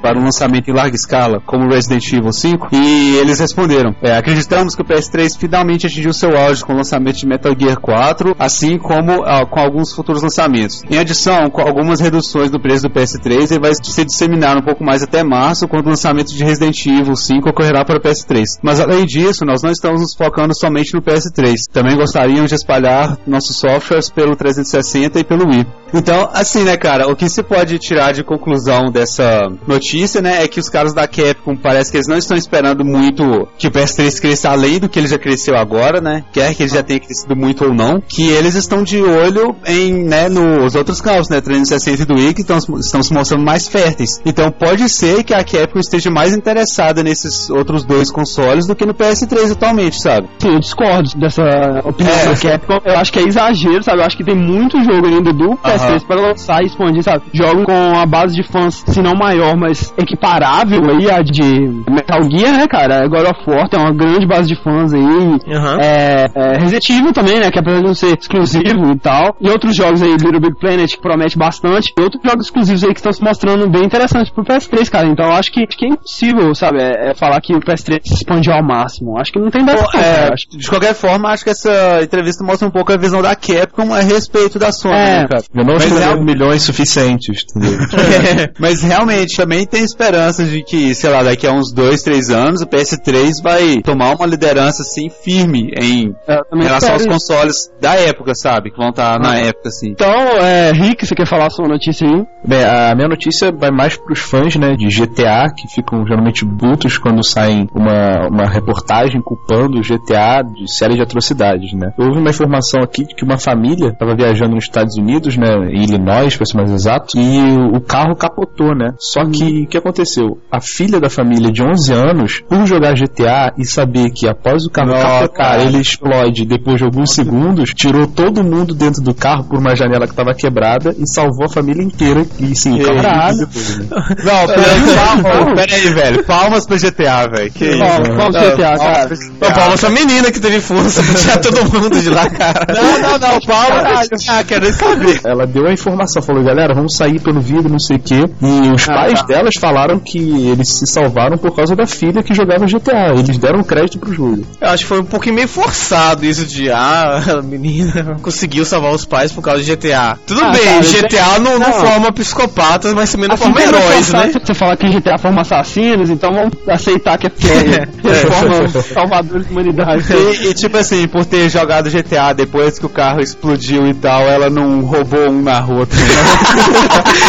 para 0.00 0.18
um 0.18 0.24
lançamento 0.24 0.68
em 0.68 0.74
larga 0.74 0.94
escala, 0.94 1.40
como 1.44 1.68
Resident 1.68 2.12
Evil 2.12 2.32
5, 2.32 2.68
e 2.72 3.16
eles 3.16 3.38
responderam: 3.38 3.94
é, 4.02 4.16
acreditamos 4.16 4.74
que 4.74 4.82
o 4.82 4.84
PS3 4.84 5.38
finalmente 5.38 5.86
atingiu 5.86 6.12
seu 6.12 6.36
auge 6.36 6.64
com 6.64 6.72
o 6.72 6.76
lançamento 6.76 7.16
de 7.16 7.26
Metal 7.26 7.54
Gear 7.58 7.80
4, 7.80 8.34
assim 8.38 8.78
como 8.78 9.22
ah, 9.24 9.46
com 9.46 9.60
alguns 9.60 9.92
futuros 9.92 10.22
lançamentos. 10.22 10.82
Em 10.90 10.98
adição, 10.98 11.50
com 11.50 11.60
algumas 11.60 12.00
reduções 12.00 12.50
do 12.50 12.60
preço 12.60 12.88
do 12.88 12.90
PS3, 12.90 13.50
ele 13.50 13.60
vai 13.60 13.74
se 13.74 14.04
disseminar 14.04 14.56
um 14.56 14.62
pouco 14.62 14.84
mais 14.84 15.02
até 15.02 15.22
março, 15.22 15.68
quando 15.68 15.86
o 15.86 15.90
lançamento 15.90 16.34
de 16.34 16.44
Resident 16.44 16.86
Evil 16.86 17.16
5 17.16 17.48
ocorrerá 17.48 17.84
para 17.84 17.98
o 17.98 18.00
PS3. 18.00 18.44
Mas 18.62 18.80
além 18.80 19.04
disso, 19.04 19.44
nós 19.44 19.62
não 19.62 19.70
estamos 19.70 20.00
nos 20.00 20.14
focando 20.14 20.54
somente 20.58 20.94
no 20.94 21.02
PS3. 21.02 21.54
Também 21.72 21.96
gostaríamos 21.96 22.48
de 22.48 22.54
espalhar 22.54 23.18
nossos 23.26 23.56
softwares 23.56 24.08
pelo 24.10 24.36
360 24.36 25.18
e 25.18 25.24
pelo 25.24 25.48
Wii. 25.48 25.79
Então, 25.92 26.28
assim, 26.32 26.62
né, 26.64 26.76
cara, 26.76 27.08
o 27.08 27.16
que 27.16 27.28
se 27.28 27.42
pode 27.42 27.78
tirar 27.78 28.12
de 28.12 28.22
conclusão 28.22 28.90
dessa 28.90 29.48
notícia, 29.66 30.20
né, 30.20 30.42
é 30.44 30.48
que 30.48 30.60
os 30.60 30.68
caras 30.68 30.92
da 30.94 31.06
Capcom 31.06 31.56
parece 31.56 31.90
que 31.90 31.96
eles 31.96 32.06
não 32.08 32.16
estão 32.16 32.36
esperando 32.36 32.84
muito 32.84 33.48
que 33.58 33.66
o 33.66 33.70
PS3 33.70 34.20
cresça 34.20 34.50
além 34.50 34.78
do 34.78 34.88
que 34.88 34.98
ele 34.98 35.08
já 35.08 35.18
cresceu 35.18 35.56
agora, 35.56 36.00
né, 36.00 36.24
quer 36.32 36.54
que 36.54 36.62
ele 36.62 36.70
já 36.70 36.82
tenha 36.82 37.00
crescido 37.00 37.34
muito 37.36 37.64
ou 37.64 37.74
não, 37.74 38.00
que 38.00 38.28
eles 38.28 38.54
estão 38.54 38.82
de 38.82 39.00
olho 39.02 39.54
em, 39.66 39.92
né, 40.04 40.28
nos 40.28 40.74
outros 40.74 41.00
carros, 41.00 41.28
né, 41.28 41.40
360 41.40 42.02
e 42.02 42.04
do 42.04 42.14
Wii, 42.14 42.34
que 42.34 42.40
estão, 42.42 42.58
estão 42.78 43.02
se 43.02 43.12
mostrando 43.12 43.44
mais 43.44 43.68
férteis. 43.68 44.20
Então, 44.24 44.50
pode 44.50 44.88
ser 44.88 45.22
que 45.24 45.34
a 45.34 45.42
Capcom 45.44 45.78
esteja 45.80 46.10
mais 46.10 46.34
interessada 46.34 47.02
nesses 47.02 47.50
outros 47.50 47.84
dois 47.84 48.10
consoles 48.10 48.66
do 48.66 48.74
que 48.76 48.86
no 48.86 48.94
PS3 48.94 49.52
atualmente, 49.52 50.00
sabe? 50.00 50.28
Sim, 50.38 50.54
eu 50.54 50.60
discordo 50.60 51.10
dessa 51.18 51.42
opinião 51.84 52.14
É. 52.14 52.26
da 52.26 52.36
Capcom. 52.36 52.78
Eu 52.84 52.96
acho 52.96 53.12
que 53.12 53.18
é 53.18 53.22
exagero, 53.22 53.82
sabe? 53.82 53.98
Eu 54.00 54.04
acho 54.04 54.16
que 54.16 54.24
tem 54.24 54.36
muito 54.36 54.82
jogo 54.84 55.06
ainda 55.06 55.32
do 55.32 55.50
PS3 55.56 55.79
para 56.06 56.20
lançar 56.20 56.62
e 56.62 56.66
expandir, 56.66 57.02
sabe? 57.02 57.24
Jogos 57.32 57.64
com 57.64 57.98
a 57.98 58.06
base 58.06 58.34
de 58.34 58.42
fãs, 58.42 58.82
se 58.86 59.02
não 59.02 59.14
maior, 59.14 59.56
mas 59.56 59.92
equiparável 59.98 60.80
aí 60.90 61.10
a 61.10 61.22
de 61.22 61.42
Metal 61.90 62.22
Gear, 62.30 62.52
né, 62.56 62.66
cara? 62.68 63.06
God 63.08 63.24
of 63.26 63.40
War 63.50 63.68
tem 63.68 63.80
uma 63.80 63.92
grande 63.92 64.26
base 64.26 64.48
de 64.48 64.62
fãs 64.62 64.92
aí. 64.92 65.54
Aham. 65.54 65.78
É, 65.80 66.26
é, 66.34 66.58
Resident 66.58 66.88
Evil 66.90 67.12
também, 67.12 67.38
né? 67.40 67.50
Que 67.50 67.58
apesar 67.58 67.78
de 67.78 67.84
não 67.86 67.94
ser 67.94 68.18
exclusivo 68.18 68.92
e 68.92 68.98
tal. 68.98 69.36
E 69.40 69.48
outros 69.50 69.74
jogos 69.76 70.02
aí, 70.02 70.10
Little 70.12 70.40
Big 70.40 70.58
Planet, 70.58 70.90
que 70.90 71.00
promete 71.00 71.38
bastante. 71.38 71.92
E 71.98 72.02
outros 72.02 72.22
jogos 72.24 72.46
exclusivos 72.46 72.84
aí 72.84 72.92
que 72.92 72.98
estão 72.98 73.12
se 73.12 73.22
mostrando 73.22 73.68
bem 73.68 73.84
interessantes 73.84 74.30
pro 74.32 74.44
PS3, 74.44 74.88
cara. 74.90 75.06
Então 75.06 75.26
eu 75.26 75.32
acho 75.32 75.50
que, 75.52 75.60
acho 75.66 75.76
que 75.78 75.86
é 75.86 75.88
impossível, 75.88 76.54
sabe? 76.54 76.78
É, 76.82 77.10
é 77.10 77.14
falar 77.14 77.40
que 77.40 77.54
o 77.54 77.60
PS3 77.60 78.00
se 78.04 78.14
expandiu 78.14 78.52
ao 78.52 78.62
máximo. 78.62 79.18
Acho 79.18 79.32
que 79.32 79.38
não 79.38 79.50
tem 79.50 79.64
dessa. 79.64 79.80
É, 79.96 80.30
de 80.50 80.68
qualquer 80.68 80.94
forma, 80.94 81.28
acho 81.30 81.44
que 81.44 81.50
essa 81.50 82.00
entrevista 82.02 82.44
mostra 82.44 82.66
um 82.66 82.70
pouco 82.70 82.92
a 82.92 82.96
visão 82.96 83.22
da 83.22 83.34
Capcom 83.34 83.92
a 83.92 84.00
respeito 84.00 84.58
da 84.58 84.72
Sony, 84.72 84.94
É. 84.94 85.18
né, 85.22 85.26
cara? 85.28 85.42
Não 85.70 85.78
Mas 85.78 85.92
é- 85.92 86.16
milhões 86.16 86.62
suficientes, 86.62 87.44
entendeu? 87.50 87.78
Mas 88.58 88.82
realmente 88.82 89.36
também 89.36 89.66
tem 89.66 89.84
esperanças 89.84 90.50
de 90.50 90.62
que, 90.62 90.94
sei 90.94 91.10
lá, 91.10 91.22
daqui 91.22 91.46
a 91.46 91.52
uns 91.52 91.72
dois, 91.72 92.02
três 92.02 92.30
anos 92.30 92.60
o 92.62 92.66
PS3 92.66 93.42
vai 93.42 93.80
tomar 93.82 94.14
uma 94.14 94.26
liderança 94.26 94.82
assim 94.82 95.08
firme 95.08 95.70
em 95.80 96.12
também 96.50 96.66
relação 96.66 96.92
aos 96.92 97.06
consoles 97.06 97.70
da 97.80 97.94
época, 97.94 98.34
sabe? 98.34 98.70
Que 98.70 98.76
vão 98.76 98.90
estar 98.90 99.18
na 99.18 99.36
época 99.38 99.68
assim. 99.68 99.90
Então, 99.90 100.12
é, 100.38 100.72
Rick, 100.72 101.06
você 101.06 101.14
quer 101.14 101.26
falar 101.26 101.46
a 101.46 101.50
sua 101.50 101.68
notícia 101.68 102.06
aí? 102.06 102.24
Bem, 102.46 102.64
a 102.64 102.94
minha 102.94 103.08
notícia 103.08 103.52
vai 103.52 103.70
mais 103.70 103.96
pros 103.96 104.20
fãs, 104.20 104.56
né, 104.56 104.74
de 104.74 104.88
GTA, 104.88 105.46
que 105.56 105.68
ficam 105.68 106.04
geralmente 106.06 106.44
brutos 106.44 106.98
quando 106.98 107.24
saem 107.24 107.68
uma, 107.74 108.28
uma 108.28 108.46
reportagem 108.46 109.20
culpando 109.20 109.78
o 109.78 109.82
GTA 109.82 110.42
de 110.42 110.72
série 110.72 110.94
de 110.94 111.02
atrocidades, 111.02 111.72
né. 111.72 111.92
Houve 111.98 112.18
uma 112.18 112.30
informação 112.30 112.82
aqui 112.82 113.04
de 113.04 113.14
que 113.14 113.24
uma 113.24 113.38
família 113.38 113.88
estava 113.88 114.14
viajando 114.14 114.54
nos 114.54 114.64
Estados 114.64 114.96
Unidos, 114.96 115.36
né, 115.36 115.50
Illinois, 115.64 116.36
para 116.36 116.46
ser 116.46 116.56
mais 116.56 116.72
exato, 116.72 117.18
e 117.18 117.76
o, 117.76 117.80
carro 117.80 118.16
capotou, 118.16 118.74
né. 118.74 118.94
Só 118.98 119.24
que, 119.24 119.64
o 119.64 119.68
que 119.68 119.76
aconteceu? 119.76 120.38
A 120.50 120.60
filha 120.60 121.00
da 121.00 121.08
família 121.08 121.50
de 121.50 121.62
11 121.62 121.92
anos, 121.92 122.42
por 122.48 122.66
jogar 122.66 122.94
GTA 122.94 123.52
e 123.58 123.64
saber 123.64 124.10
que 124.10 124.28
após 124.28 124.64
o 124.64 124.70
carro 124.70 124.92
capotar, 124.92 125.60
ele 125.60 125.78
explode 125.78 126.44
depois 126.44 126.78
de 126.78 126.84
alguns 126.84 127.14
segundos, 127.14 127.70
tirou 127.74 128.06
todo 128.06 128.44
mundo 128.44 128.74
dentro 128.74 129.02
do 129.02 129.14
carro 129.14 129.44
por 129.44 129.58
uma 129.58 129.74
janela 129.74 130.06
que 130.06 130.12
estava 130.12 130.34
quebrada 130.34 130.94
e 130.98 131.06
salvou 131.06 131.46
a 131.46 131.48
família 131.48 131.82
inteira. 131.82 132.24
E 132.38 132.54
sim, 132.54 132.78
carro 132.82 133.02
Caralho. 133.02 133.38
depois, 133.38 133.78
né? 133.78 133.86
Não, 133.90 134.46
pera, 134.46 135.24
palmas, 135.24 135.54
pera 135.54 135.74
aí, 135.74 135.88
velho. 135.88 136.24
Palmas 136.24 136.66
pro 136.66 136.78
GTA, 136.78 137.28
velho. 137.28 137.52
Que 137.52 137.76
Qual, 137.76 138.02
isso? 138.02 138.12
qual 138.12 138.30
GTA, 138.30 138.78
cara? 138.78 139.10
Não, 139.40 139.52
Paulo, 139.52 139.74
essa 139.74 139.90
menina 139.90 140.30
que 140.30 140.40
teve 140.40 140.60
força 140.60 141.02
pra 141.04 141.14
tirar 141.14 141.38
todo 141.38 141.72
mundo 141.72 142.00
de 142.00 142.08
lá, 142.10 142.28
cara. 142.30 142.66
Não, 142.74 142.98
não, 143.00 143.18
não, 143.18 143.40
palmas 143.40 144.08
pro 144.08 144.18
GTA, 144.18 144.44
quero 144.44 144.72
saber. 144.72 145.20
Ela 145.24 145.46
deu 145.50 145.66
a 145.66 145.72
informação, 145.72 146.22
falou, 146.22 146.42
galera, 146.42 146.74
vamos 146.74 146.96
sair 146.96 147.20
pelo 147.20 147.40
vidro, 147.40 147.68
não 147.70 147.78
sei 147.78 147.96
o 147.96 148.00
quê. 148.00 148.20
E 148.40 148.72
os 148.74 148.88
Ah, 148.88 148.92
pais 148.94 149.20
tá. 149.20 149.26
delas 149.26 149.54
falaram 149.60 149.98
que 149.98 150.18
eles 150.48 150.68
se 150.68 150.86
salvaram 150.86 151.36
por 151.36 151.54
causa 151.54 151.74
da 151.76 151.86
filha 151.86 152.22
que 152.22 152.34
jogava 152.34 152.66
GTA. 152.66 153.12
Eles 153.16 153.36
deram 153.38 153.62
crédito 153.62 153.98
pro 153.98 154.12
jogo. 154.12 154.42
Eu 154.60 154.68
acho 154.68 154.84
que 154.84 154.88
foi 154.88 155.00
um 155.00 155.04
pouquinho 155.04 155.34
meio 155.34 155.48
forçado 155.48 156.24
isso 156.24 156.46
de, 156.46 156.70
ah, 156.70 157.22
a 157.38 157.42
menina 157.42 158.16
conseguiu 158.22 158.64
salvar 158.64 158.92
os 158.94 159.04
pais 159.04 159.32
por 159.32 159.42
causa 159.42 159.62
de 159.62 159.70
GTA. 159.76 160.18
Tudo 160.26 160.40
Ah, 160.42 160.50
bem, 160.52 160.64
cara, 160.64 160.80
GTA 160.82 161.38
não, 161.40 161.58
não 161.58 161.68
não. 161.68 161.72
forma 161.72 162.12
psicopatas, 162.12 162.92
mas 162.94 163.10
também 163.12 163.28
não 163.28 163.34
Assim 163.34 163.44
forma 163.44 163.60
heróis, 163.62 164.12
né? 164.12 164.30
Você 164.44 164.54
fala 164.54 164.76
que 164.76 164.86
GTA 164.88 165.18
forma 165.18 165.40
assassinos, 165.42 166.10
então 166.10 166.32
vamos 166.32 166.52
aceitar 166.68 167.18
que 167.18 167.26
é 167.26 167.30
que 167.30 167.46
é, 168.08 168.14
forma 168.14 168.68
salvadores 168.68 169.46
da 169.46 169.52
humanidade. 169.52 170.04
E, 170.12 170.48
e, 170.48 170.54
tipo 170.54 170.76
assim, 170.76 171.06
por 171.08 171.24
ter 171.24 171.48
jogado 171.48 171.90
GTA 171.90 172.32
depois 172.32 172.78
que 172.78 172.86
o 172.86 172.88
carro 172.88 173.20
explodiu 173.20 173.86
e 173.86 173.94
tal, 173.94 174.22
ela 174.22 174.48
não 174.50 174.80
roubou 174.82 175.28
um 175.30 175.39
na 175.40 175.60
rua 175.60 175.86
também. 175.86 176.06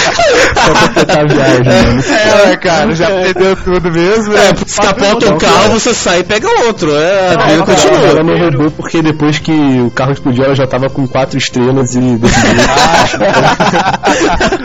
Só 0.62 0.74
pra 0.74 0.88
tentar 0.90 1.22
a 1.22 1.26
viagem, 1.26 1.64
né? 1.64 2.52
É, 2.52 2.58
cara, 2.58 2.94
já 2.94 3.08
perdeu 3.08 3.56
tudo 3.56 3.92
mesmo. 3.92 4.34
É, 4.34 4.48
né? 4.48 4.54
porque 4.54 4.76
capota 4.76 5.34
um 5.34 5.38
carro, 5.38 5.70
você 5.80 5.94
sai 5.94 6.20
e 6.20 6.24
pega 6.24 6.48
outro. 6.66 6.92
É, 6.96 7.34
a 7.34 7.58
continua. 7.66 7.98
ela 8.00 8.24
não 8.24 8.38
roubou 8.38 8.72
porque 8.72 9.02
depois 9.02 9.40
que 9.40 9.52
o 9.52 9.90
carro 9.92 10.12
explodiu, 10.12 10.46
ela 10.46 10.56
já 10.56 10.68
tava 10.68 10.90
com 10.90 11.08
quatro 11.08 11.38
estrelas 11.38 11.96
e. 11.96 12.00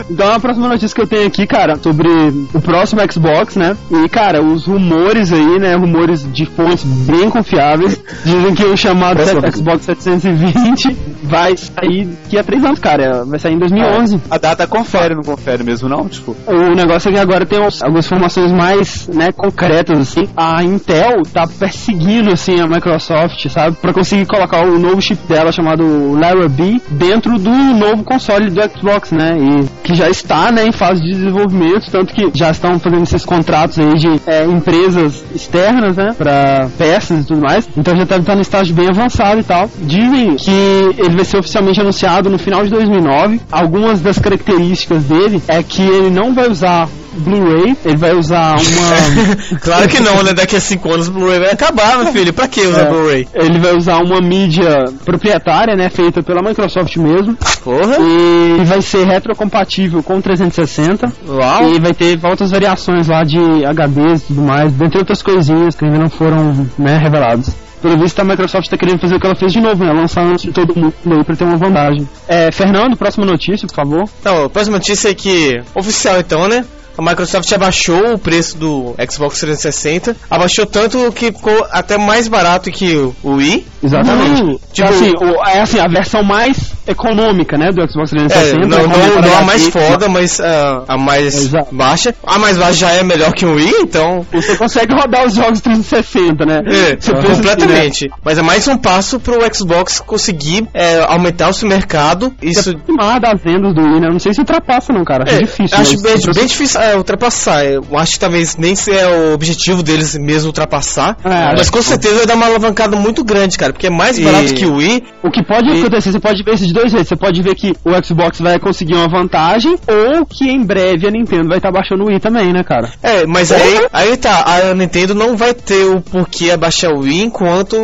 Então 0.09 0.31
a 0.31 0.39
próxima 0.39 0.67
notícia 0.67 0.95
que 0.95 1.01
eu 1.01 1.07
tenho 1.07 1.27
aqui, 1.27 1.45
cara, 1.45 1.77
sobre 1.77 2.07
o 2.53 2.61
próximo 2.61 3.01
Xbox, 3.11 3.55
né? 3.55 3.75
E, 3.91 4.09
cara, 4.09 4.41
os 4.41 4.65
rumores 4.65 5.31
aí, 5.31 5.59
né? 5.59 5.75
Rumores 5.75 6.25
de 6.31 6.45
fontes 6.45 6.83
bem 6.83 7.29
confiáveis, 7.29 7.99
dizem 8.23 8.55
que 8.55 8.63
o 8.63 8.75
chamado 8.75 9.21
Xbox 9.51 9.85
720 9.85 10.97
vai 11.23 11.55
sair 11.57 12.05
daqui 12.05 12.37
a 12.37 12.43
três 12.43 12.63
anos, 12.63 12.79
cara. 12.79 13.25
Vai 13.27 13.39
sair 13.39 13.53
em 13.53 13.59
2011. 13.59 14.19
A 14.29 14.37
data 14.37 14.65
confere, 14.67 15.15
não 15.15 15.23
confere 15.23 15.63
mesmo, 15.63 15.89
não? 15.89 16.07
Tipo, 16.07 16.35
O 16.47 16.75
negócio 16.75 17.09
é 17.09 17.13
que 17.13 17.19
agora 17.19 17.45
tem 17.45 17.59
algumas 17.59 18.05
informações 18.05 18.51
mais, 18.51 19.07
né, 19.07 19.31
concretas, 19.31 19.99
assim. 19.99 20.27
A 20.35 20.63
Intel 20.63 21.23
tá 21.33 21.45
perseguindo, 21.47 22.31
assim, 22.31 22.59
a 22.59 22.67
Microsoft, 22.67 23.47
sabe? 23.49 23.75
Pra 23.81 23.93
conseguir 23.93 24.25
colocar 24.25 24.65
o 24.65 24.79
novo 24.79 25.01
chip 25.01 25.21
dela, 25.27 25.51
chamado 25.51 26.13
Lara 26.13 26.47
B, 26.47 26.79
dentro 26.89 27.37
do 27.37 27.51
novo 27.51 28.03
console 28.03 28.49
do 28.49 28.61
Xbox, 28.61 29.11
né? 29.11 29.37
E 29.37 29.67
que 29.83 29.95
já 29.95 30.09
está, 30.09 30.51
né, 30.51 30.65
em 30.65 30.71
fase 30.71 31.01
de 31.01 31.11
desenvolvimento, 31.11 31.89
tanto 31.91 32.13
que 32.13 32.31
já 32.33 32.51
estão 32.51 32.79
fazendo 32.79 33.03
esses 33.03 33.25
contratos 33.25 33.79
aí 33.79 33.93
de 33.95 34.21
é, 34.25 34.45
empresas 34.45 35.23
externas, 35.33 35.95
né, 35.97 36.13
pra 36.17 36.69
peças 36.77 37.21
e 37.21 37.27
tudo 37.27 37.41
mais. 37.41 37.67
Então 37.77 37.95
já 37.95 38.05
tá, 38.05 38.19
tá 38.19 38.35
no 38.35 38.41
estágio 38.41 38.75
bem 38.75 38.87
avançado 38.89 39.39
e 39.39 39.43
tal. 39.43 39.69
Dizem 39.79 40.35
que 40.35 40.51
ele 40.97 41.15
vai 41.15 41.25
ser 41.25 41.37
oficialmente 41.37 41.79
anunciado 41.79 42.29
no 42.29 42.37
final 42.37 42.63
de 42.63 42.69
2009. 42.69 43.16
Algumas 43.51 44.01
das 44.01 44.19
características 44.19 45.03
dele 45.03 45.41
é 45.47 45.61
que 45.63 45.81
ele 45.81 46.09
não 46.09 46.33
vai 46.33 46.49
usar 46.49 46.87
Blu-ray, 47.19 47.75
ele 47.83 47.97
vai 47.97 48.13
usar 48.15 48.51
uma 48.57 49.57
claro 49.59 49.87
que 49.89 49.99
não, 49.99 50.21
né? 50.21 50.33
Daqui 50.33 50.55
a 50.55 50.59
5 50.61 50.93
anos 50.93 51.07
o 51.07 51.11
Blu-ray 51.11 51.39
vai 51.39 51.51
acabar, 51.51 51.97
meu 51.97 52.11
filho. 52.13 52.31
Pra 52.31 52.47
que 52.47 52.61
usar 52.61 52.81
É. 52.81 52.89
Blu-ray? 52.89 53.27
ele 53.33 53.59
vai 53.59 53.75
usar 53.75 53.97
uma 53.97 54.21
mídia 54.21 54.85
proprietária, 55.03 55.75
né, 55.75 55.89
feita 55.89 56.21
pela 56.21 56.41
Microsoft 56.47 56.95
mesmo, 56.97 57.35
Porra. 57.63 57.97
e 57.99 58.63
vai 58.65 58.81
ser 58.83 59.05
retrocompatível 59.07 60.03
com 60.03 60.17
o 60.17 60.21
360. 60.21 61.11
Uau. 61.27 61.69
E 61.73 61.79
vai 61.79 61.93
ter 61.93 62.19
outras 62.23 62.51
variações 62.51 63.07
lá 63.07 63.23
de 63.23 63.39
HDs 63.39 64.21
e 64.21 64.27
tudo 64.27 64.41
mais, 64.43 64.71
dentre 64.73 64.99
outras 64.99 65.21
coisinhas 65.23 65.75
que 65.75 65.85
ainda 65.85 65.97
não 65.97 66.09
foram 66.09 66.67
né, 66.77 66.97
reveladas. 66.99 67.55
Pelo 67.81 67.97
visto, 67.97 68.19
a 68.19 68.23
Microsoft 68.23 68.65
está 68.65 68.77
querendo 68.77 68.99
fazer 68.99 69.15
o 69.15 69.19
que 69.19 69.25
ela 69.25 69.35
fez 69.35 69.53
de 69.53 69.61
novo, 69.61 69.83
né? 69.83 69.93
Lançar 69.93 70.25
antes 70.25 70.43
de 70.43 70.51
todo 70.51 70.75
mundo 70.75 70.93
aí 71.05 71.23
pra 71.23 71.35
ter 71.35 71.43
uma 71.43 71.57
vantagem. 71.57 72.07
É, 72.27 72.51
Fernando, 72.51 72.97
próxima 72.97 73.25
notícia, 73.25 73.67
por 73.67 73.75
favor. 73.75 74.03
Então, 74.19 74.49
próxima 74.49 74.77
notícia 74.77 75.09
é 75.09 75.13
que, 75.13 75.61
oficial 75.75 76.19
então, 76.19 76.47
né? 76.47 76.65
A 76.97 77.01
Microsoft 77.01 77.51
abaixou 77.53 78.13
o 78.13 78.17
preço 78.17 78.57
do 78.57 78.95
Xbox 79.09 79.39
360. 79.39 80.15
Abaixou 80.29 80.65
tanto 80.65 81.11
que 81.11 81.27
ficou 81.27 81.65
até 81.71 81.97
mais 81.97 82.27
barato 82.27 82.71
que 82.71 82.95
o 82.95 83.13
Wii. 83.23 83.65
Exatamente. 83.83 84.41
Tipo, 84.41 84.59
Tipo 84.73 84.89
assim, 84.89 85.11
o- 85.21 85.47
é 85.47 85.61
assim, 85.61 85.79
a 85.79 85.87
versão 85.87 86.23
mais 86.23 86.73
econômica, 86.87 87.57
né, 87.57 87.69
do 87.71 87.81
Xbox 87.91 88.11
É, 88.13 88.17
360. 88.27 88.67
não, 88.67 88.77
é 88.79 88.87
não, 88.87 89.21
não 89.21 89.37
a 89.37 89.41
mais 89.43 89.67
foda, 89.67 90.07
mas 90.09 90.39
ah, 90.39 90.83
a 90.87 90.97
mais 90.97 91.35
Exato. 91.35 91.75
baixa. 91.75 92.15
A 92.25 92.39
mais 92.39 92.57
baixa 92.57 92.73
já 92.73 92.91
é 92.91 93.03
melhor 93.03 93.33
que 93.33 93.45
o 93.45 93.53
Wii, 93.55 93.73
então. 93.81 94.25
Você 94.31 94.55
consegue 94.57 94.93
rodar 94.93 95.25
os 95.27 95.35
jogos 95.35 95.61
360, 95.61 96.45
né? 96.45 96.61
É, 96.65 96.71
Você 96.99 97.11
pensa 97.13 97.17
assim, 97.17 97.35
completamente. 97.35 98.09
Mas 98.23 98.37
é 98.37 98.41
mais 98.41 98.67
um 98.67 98.77
passo 98.77 99.19
pro 99.19 99.37
Xbox 99.53 99.99
conseguir 99.99 100.67
é, 100.73 101.03
aumentar 101.07 101.49
o 101.49 101.53
seu 101.53 101.67
mercado. 101.69 102.27
né? 102.29 102.33
Isso 102.41 102.63
Se 102.63 102.69
aproximar 102.71 103.19
das 103.19 103.41
vendas 103.43 103.73
do 103.75 103.81
Wii, 103.81 103.99
né? 103.99 104.07
Eu 104.07 104.13
Não 104.13 104.19
sei 104.19 104.33
se 104.33 104.39
ultrapassa, 104.39 104.91
não, 104.93 105.03
cara. 105.03 105.23
Acho 105.25 105.35
É, 105.35 105.39
difícil. 105.39 105.77
acho 105.77 105.91
mas- 105.93 106.01
bem, 106.01 106.33
bem 106.33 106.45
difícil. 106.45 106.79
Pra 106.89 106.97
ultrapassar. 106.97 107.65
Eu 107.65 107.83
acho 107.97 108.13
que 108.13 108.19
talvez 108.19 108.55
nem 108.57 108.75
se 108.75 108.91
é 108.91 109.07
o 109.07 109.33
objetivo 109.33 109.83
deles 109.83 110.15
mesmo 110.17 110.47
ultrapassar. 110.47 111.17
É, 111.23 111.55
mas 111.55 111.69
com 111.69 111.81
certeza 111.81 112.15
vai 112.17 112.25
dar 112.25 112.35
uma 112.35 112.45
alavancada 112.45 112.95
muito 112.95 113.23
grande, 113.23 113.57
cara. 113.57 113.73
Porque 113.73 113.87
é 113.87 113.89
mais 113.89 114.17
E- 114.17 114.23
barato 114.23 114.53
que 114.53 114.65
o 114.65 114.75
Wii. 114.75 115.03
O 115.23 115.31
que 115.31 115.43
pode 115.45 115.69
E- 115.69 115.79
acontecer, 115.81 116.11
você 116.11 116.19
pode 116.19 116.43
ver 116.43 116.53
isso 116.55 116.65
de 116.65 116.73
dois 116.73 116.91
jeitos. 116.91 117.07
Você 117.09 117.15
pode 117.15 117.41
ver 117.41 117.55
que 117.55 117.73
o 117.83 118.05
Xbox 118.05 118.39
vai 118.39 118.59
conseguir 118.59 118.93
uma 118.95 119.07
vantagem, 119.07 119.77
ou 119.87 120.25
que 120.25 120.49
em 120.49 120.63
breve 120.63 121.07
a 121.07 121.11
Nintendo 121.11 121.47
vai 121.49 121.57
estar 121.57 121.71
baixando 121.71 122.03
o 122.03 122.07
Wii 122.07 122.19
também, 122.19 122.53
né, 122.53 122.63
cara? 122.63 122.89
É, 123.03 123.25
mas 123.25 123.51
aí, 123.51 123.85
aí 123.91 124.17
tá, 124.17 124.43
a 124.45 124.73
Nintendo 124.73 125.13
não 125.13 125.35
vai 125.35 125.53
ter 125.53 125.85
o 125.85 126.01
porquê 126.01 126.51
abaixar 126.51 126.91
o 126.91 126.99
Wii 127.01 127.23
enquanto 127.23 127.75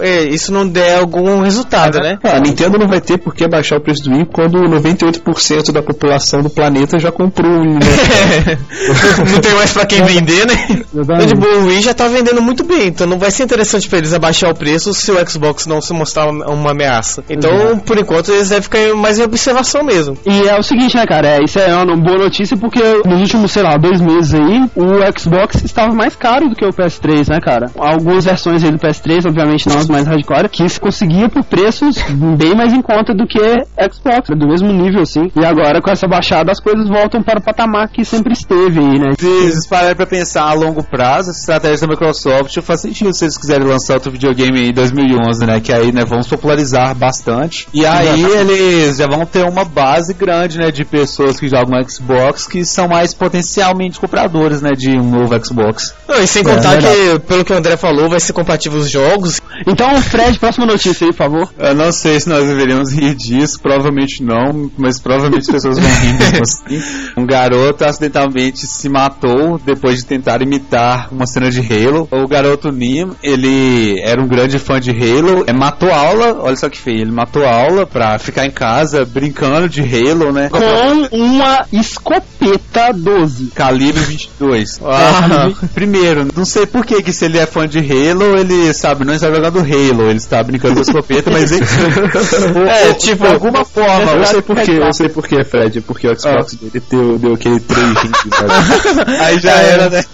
é, 0.00 0.24
isso 0.24 0.52
não 0.52 0.66
der 0.66 0.98
algum 0.98 1.40
resultado, 1.40 1.98
né? 1.98 2.18
Ah, 2.22 2.36
a 2.36 2.40
Nintendo 2.40 2.78
não 2.78 2.88
vai 2.88 3.00
ter 3.00 3.18
por 3.18 3.34
que 3.34 3.46
baixar 3.48 3.76
o 3.76 3.80
preço 3.80 4.02
do 4.04 4.10
Wii 4.14 4.26
quando 4.32 4.58
98% 4.68 5.72
da 5.72 5.82
população 5.82 6.42
do 6.42 6.50
planeta 6.50 6.98
já 6.98 7.10
comprou 7.12 7.50
o 7.52 7.60
Wii, 7.60 7.74
né? 7.74 7.80
não 9.32 9.40
tem 9.40 9.54
mais 9.54 9.72
pra 9.72 9.86
quem 9.86 10.02
vender, 10.02 10.46
né? 10.46 10.54
Então, 10.94 11.26
de 11.26 11.34
boa, 11.34 11.58
o 11.58 11.66
Wii 11.66 11.82
já 11.82 11.94
tá 11.94 12.08
vendendo 12.08 12.40
muito 12.40 12.64
bem, 12.64 12.88
então 12.88 13.06
não 13.06 13.18
vai 13.18 13.30
ser 13.30 13.44
interessante 13.44 13.88
pra 13.88 13.98
eles 13.98 14.12
abaixar 14.12 14.50
o 14.50 14.54
preço 14.54 14.92
se 14.94 15.10
o 15.10 15.28
Xbox 15.28 15.66
não 15.66 15.80
se 15.80 15.92
mostrar 15.92 16.28
uma, 16.28 16.70
ameaça. 16.70 17.24
Então, 17.28 17.78
por 17.78 17.98
enquanto, 17.98 18.32
eles 18.32 18.48
devem 18.48 18.62
ficar 18.62 18.94
mais 18.94 19.18
em 19.18 19.22
observação 19.22 19.82
mesmo. 19.84 20.16
E 20.26 20.48
é 20.48 20.58
o 20.58 20.62
seguinte, 20.62 20.96
né, 20.96 21.06
cara? 21.06 21.28
É, 21.28 21.44
isso 21.44 21.58
é 21.58 21.74
uma 21.74 21.96
boa 21.96 22.18
notícia 22.18 22.56
porque 22.56 22.80
nos 23.04 23.20
últimos, 23.20 23.52
sei 23.52 23.62
lá, 23.62 23.76
dois 23.76 24.00
meses 24.00 24.34
aí, 24.34 24.62
o 24.74 25.18
Xbox 25.18 25.62
estava 25.64 25.94
mais 25.94 26.14
caro 26.14 26.48
do 26.48 26.54
que 26.54 26.64
o 26.64 26.70
PS3, 26.70 27.28
né, 27.28 27.40
cara? 27.40 27.70
Algumas 27.76 28.24
versões 28.24 28.62
aí 28.64 28.70
do 28.70 28.78
PS3, 28.78 29.26
obviamente 29.26 29.68
não 29.68 29.78
as 29.78 29.88
mais 29.88 30.06
hardcore, 30.06 30.48
que 30.48 30.68
se 30.68 30.80
conseguia 30.80 31.28
por 31.28 31.44
preços 31.44 31.96
bem 32.36 32.54
mais 32.54 32.72
em 32.72 32.82
conta 32.82 33.14
do 33.14 33.26
que 33.26 33.38
Xbox, 33.38 34.28
do 34.36 34.46
mesmo 34.46 34.72
nível, 34.72 35.02
assim. 35.02 35.30
E 35.36 35.44
agora, 35.44 35.80
com 35.80 35.90
essa 35.90 36.06
baixada, 36.06 36.52
as 36.52 36.60
coisas 36.60 36.88
voltam 36.88 37.22
para 37.22 37.38
o 37.38 37.42
patamar 37.42 37.88
que 37.88 38.04
sempre 38.04 38.32
esteve 38.38 38.78
aí, 38.80 38.98
né? 38.98 39.12
Se 39.18 39.26
vocês 39.26 39.66
pararem 39.66 39.96
pra 39.96 40.06
pensar 40.06 40.42
a 40.42 40.52
longo 40.52 40.82
prazo, 40.82 41.30
essa 41.30 41.40
estratégia 41.40 41.86
da 41.86 41.92
Microsoft 41.92 42.56
faz 42.60 42.80
sentido 42.80 43.12
se 43.14 43.24
eles 43.24 43.36
quiserem 43.38 43.66
lançar 43.66 43.94
outro 43.94 44.10
videogame 44.12 44.68
em 44.70 44.72
2011, 44.72 45.46
né? 45.46 45.60
Que 45.60 45.72
aí, 45.72 45.92
né, 45.92 46.04
vamos 46.04 46.26
popularizar 46.26 46.94
bastante. 46.94 47.68
E 47.72 47.84
aí 47.86 48.22
eles 48.22 48.96
já 48.98 49.06
vão 49.06 49.24
ter 49.24 49.44
uma 49.44 49.64
base 49.64 50.12
grande, 50.14 50.58
né, 50.58 50.70
de 50.70 50.84
pessoas 50.84 51.38
que 51.38 51.48
jogam 51.48 51.80
Xbox 51.88 52.46
que 52.46 52.64
são 52.64 52.88
mais 52.88 53.14
potencialmente 53.14 53.98
compradores, 54.00 54.60
né, 54.60 54.70
de 54.72 54.90
um 54.90 55.08
novo 55.10 55.34
Xbox. 55.44 55.94
Não, 56.08 56.22
e 56.22 56.26
sem 56.26 56.42
É, 56.42 56.44
contar 56.44 56.78
que, 56.78 57.18
pelo 57.26 57.44
que 57.44 57.52
o 57.52 57.56
André 57.56 57.76
falou, 57.76 58.08
vai 58.08 58.20
ser 58.20 58.32
compatível 58.32 58.78
os 58.78 58.90
jogos. 58.90 59.40
Então, 59.66 60.00
Fred, 60.02 60.38
próxima 60.38 60.66
notícia 60.66 61.06
aí, 61.06 61.12
por 61.12 61.18
favor. 61.18 61.48
Eu 61.58 61.74
não 61.74 61.90
sei 61.92 62.20
se 62.20 62.28
nós 62.28 62.46
deveríamos 62.46 62.92
rir 62.92 63.14
disso, 63.14 63.58
provavelmente 63.60 64.22
não, 64.22 64.70
mas 64.76 64.98
provavelmente 64.98 65.42
as 65.42 65.50
pessoas 65.50 65.78
vão 65.78 65.88
rir 65.88 66.12
mesmo 66.14 66.42
assim. 66.42 66.82
Um 67.16 67.26
garoto 67.26 67.84
acidentalmente 67.84 68.15
se 68.56 68.88
matou 68.88 69.58
depois 69.64 69.98
de 69.98 70.06
tentar 70.06 70.42
imitar 70.42 71.08
uma 71.12 71.26
cena 71.26 71.50
de 71.50 71.60
Halo. 71.60 72.08
O 72.10 72.26
garoto 72.26 72.70
Nim, 72.70 73.10
ele 73.22 74.00
era 74.02 74.20
um 74.20 74.26
grande 74.26 74.58
fã 74.58 74.80
de 74.80 74.90
Halo, 74.90 75.44
é, 75.46 75.52
matou 75.52 75.90
aula, 75.90 76.38
olha 76.40 76.56
só 76.56 76.68
que 76.68 76.78
feio, 76.78 77.02
ele 77.02 77.12
matou 77.12 77.44
aula 77.44 77.86
pra 77.86 78.18
ficar 78.18 78.46
em 78.46 78.50
casa 78.50 79.04
brincando 79.04 79.68
de 79.68 79.80
Halo, 79.80 80.32
né? 80.32 80.48
Com 80.48 81.16
uma 81.16 81.64
escopeta 81.72 82.92
12. 82.92 83.52
Calibre 83.54 84.02
22. 84.02 84.80
Ah. 84.86 85.50
É, 85.62 85.66
primeiro, 85.74 86.28
não 86.34 86.44
sei 86.44 86.64
por 86.64 86.84
que 86.84 87.02
que 87.02 87.12
se 87.12 87.24
ele 87.24 87.38
é 87.38 87.46
fã 87.46 87.66
de 87.66 87.78
Halo, 87.78 88.38
ele 88.38 88.72
sabe, 88.72 89.04
não 89.04 89.14
está 89.14 89.30
jogando 89.30 89.58
Halo, 89.58 90.08
ele 90.08 90.16
está 90.16 90.42
brincando 90.42 90.74
com 90.74 90.80
a 90.80 90.82
escopeta, 90.82 91.30
mas 91.30 91.50
ele, 91.50 91.64
É, 92.68 92.92
tipo, 92.94 93.24
de 93.24 93.32
alguma 93.32 93.64
forma, 93.64 94.12
eu 94.12 94.24
sei 94.24 94.42
por 94.42 94.56
quê, 94.56 94.72
eu 94.72 94.92
sei 94.92 95.08
por 95.08 95.26
quê, 95.26 95.44
Fred. 95.44 95.80
Porque 95.80 96.08
o 96.08 96.18
Xbox 96.18 96.54
dele 96.54 96.82
deu, 96.90 97.18
deu 97.18 97.34
aquele 97.34 97.60
3 97.60 98.05
Aí 99.20 99.38
já 99.38 99.52
era, 99.52 99.90
né? 99.90 100.04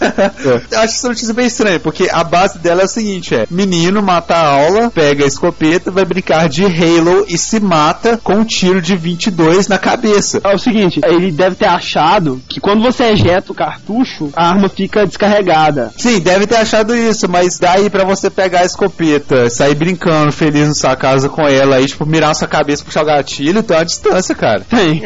Eu 0.70 0.78
acho 0.81 0.94
essa 0.94 1.09
notícia 1.09 1.35
bem 1.35 1.46
estranha, 1.46 1.81
porque 1.81 2.09
a 2.11 2.24
base 2.24 2.59
dela 2.59 2.83
é 2.83 2.85
a 2.85 2.88
seguinte: 2.88 3.35
é 3.35 3.46
menino 3.50 4.02
mata 4.02 4.35
a 4.35 4.48
aula, 4.48 4.90
pega 4.90 5.24
a 5.24 5.28
escopeta, 5.28 5.90
vai 5.90 6.05
brincar 6.05 6.48
de 6.48 6.64
Halo 6.64 7.26
e 7.28 7.37
se 7.38 7.61
mata 7.61 8.18
com 8.22 8.35
um 8.35 8.44
tiro 8.44 8.81
de 8.81 8.96
22 8.96 9.68
na 9.68 9.78
cabeça. 9.78 10.40
É 10.44 10.55
o 10.55 10.59
seguinte, 10.59 11.00
ele 11.05 11.31
deve 11.31 11.57
ter 11.57 11.66
achado 11.66 12.40
que 12.48 12.61
quando 12.61 12.83
você 12.83 13.05
ejeta 13.05 13.52
o 13.52 13.55
cartucho, 13.55 14.31
a 14.35 14.48
arma 14.48 14.68
fica 14.68 15.07
descarregada. 15.07 15.92
Sim, 15.96 16.20
deve 16.20 16.46
ter 16.46 16.57
achado 16.57 16.94
isso, 16.94 17.28
mas 17.28 17.59
daí 17.59 17.90
pra 17.90 18.05
você 18.05 18.31
pegar 18.31 18.61
a 18.61 18.64
escopeta, 18.64 19.48
sair 19.50 19.74
brincando, 19.74 20.33
feliz 20.33 20.68
na 20.68 20.74
sua 20.74 20.96
casa 20.96 21.28
com 21.28 21.46
ela, 21.46 21.76
aí, 21.76 21.87
tipo, 21.87 22.07
mirar 22.07 22.35
sua 22.35 22.48
cabeça, 22.48 22.85
puxar 22.85 23.02
o 23.02 23.07
gatilho, 23.07 23.62
tem 23.62 23.76
uma 23.76 23.85
distância, 23.85 24.35
cara. 24.35 24.62
Tem. 24.68 25.02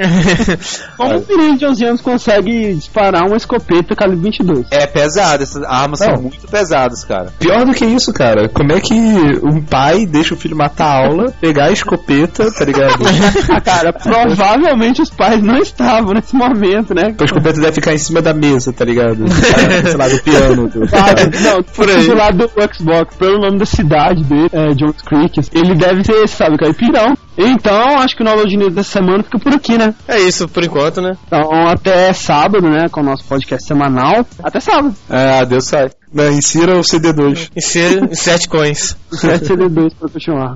Como 0.96 1.18
um 1.18 1.24
menino 1.28 1.58
de 1.58 1.66
11 1.66 1.84
anos 1.84 2.00
consegue 2.00 2.75
disparar 2.76 3.26
uma 3.26 3.36
escopeta 3.36 3.94
calibre 3.94 4.30
22? 4.30 4.66
É 4.70 4.86
pesado, 4.86 5.42
essas 5.42 5.62
armas 5.62 6.00
Não. 6.00 6.06
são 6.06 6.22
muito 6.22 6.46
pesadas, 6.48 7.04
cara. 7.04 7.32
Pior 7.38 7.64
do 7.64 7.72
que 7.72 7.84
isso, 7.84 8.12
cara. 8.12 8.48
Como 8.48 8.72
é 8.72 8.80
que 8.80 8.94
um 9.42 9.62
pai 9.62 10.06
deixa 10.06 10.34
o 10.34 10.36
filho 10.36 10.56
matar 10.56 10.86
a 10.86 11.06
aula, 11.06 11.32
pegar 11.40 11.66
a 11.66 11.72
escopeta, 11.72 12.50
tá 12.50 12.64
ligado? 12.64 13.04
Cara, 13.64 13.92
provavelmente 13.92 15.02
os 15.02 15.10
pais 15.10 15.42
não 15.42 15.58
estavam 15.58 16.12
nesse 16.12 16.34
momento, 16.36 16.94
né? 16.94 17.14
a 17.18 17.24
escopeta 17.24 17.60
deve 17.60 17.72
ficar 17.72 17.92
em 17.92 17.98
cima 17.98 18.22
da 18.22 18.32
mesa, 18.32 18.72
tá 18.72 18.84
ligado? 18.84 19.24
Sei 19.28 19.96
lá, 19.96 20.08
do 20.08 20.18
piano. 20.22 20.68
Do... 20.68 20.82
Ah, 20.84 21.14
não, 21.42 21.62
por 21.62 21.88
aí. 21.88 22.06
Do 22.06 22.14
lado 22.14 22.38
do 22.38 22.74
Xbox, 22.74 23.16
pelo 23.16 23.40
nome 23.40 23.58
da 23.58 23.66
cidade 23.66 24.22
dele, 24.24 24.48
é, 24.52 24.74
Jones 24.74 25.02
Creek, 25.02 25.40
ele 25.52 25.74
deve 25.74 26.04
ser 26.04 26.24
esse, 26.24 26.36
sabe, 26.36 26.56
caipirão. 26.56 27.16
Então, 27.36 27.98
acho 27.98 28.16
que 28.16 28.22
o 28.22 28.24
download 28.24 28.56
news 28.56 28.74
dessa 28.74 28.92
semana 28.92 29.22
fica 29.22 29.38
por 29.38 29.54
aqui, 29.54 29.76
né? 29.76 29.94
é 30.08 30.20
isso 30.20 30.48
por 30.48 30.64
enquanto, 30.64 31.00
né? 31.00 31.16
Então, 31.26 31.50
até 31.68 32.12
sábado, 32.12 32.68
né, 32.68 32.88
com 32.90 33.00
o 33.00 33.04
nosso 33.04 33.24
podcast 33.24 33.66
semanal. 33.66 34.26
Até 34.42 34.60
sábado. 34.60 34.94
É, 35.10 35.44
Deus 35.44 35.66
sai. 35.66 35.90
Não, 36.12 36.30
insira 36.32 36.76
o 36.76 36.80
CD2. 36.80 37.50
E 37.54 37.60
ser 37.60 38.02
em 38.02 38.14
sete 38.14 38.48
coins. 38.48 38.96
7 39.12 39.44
CD2 39.44 39.92
pra 39.98 40.08
continuar. 40.08 40.54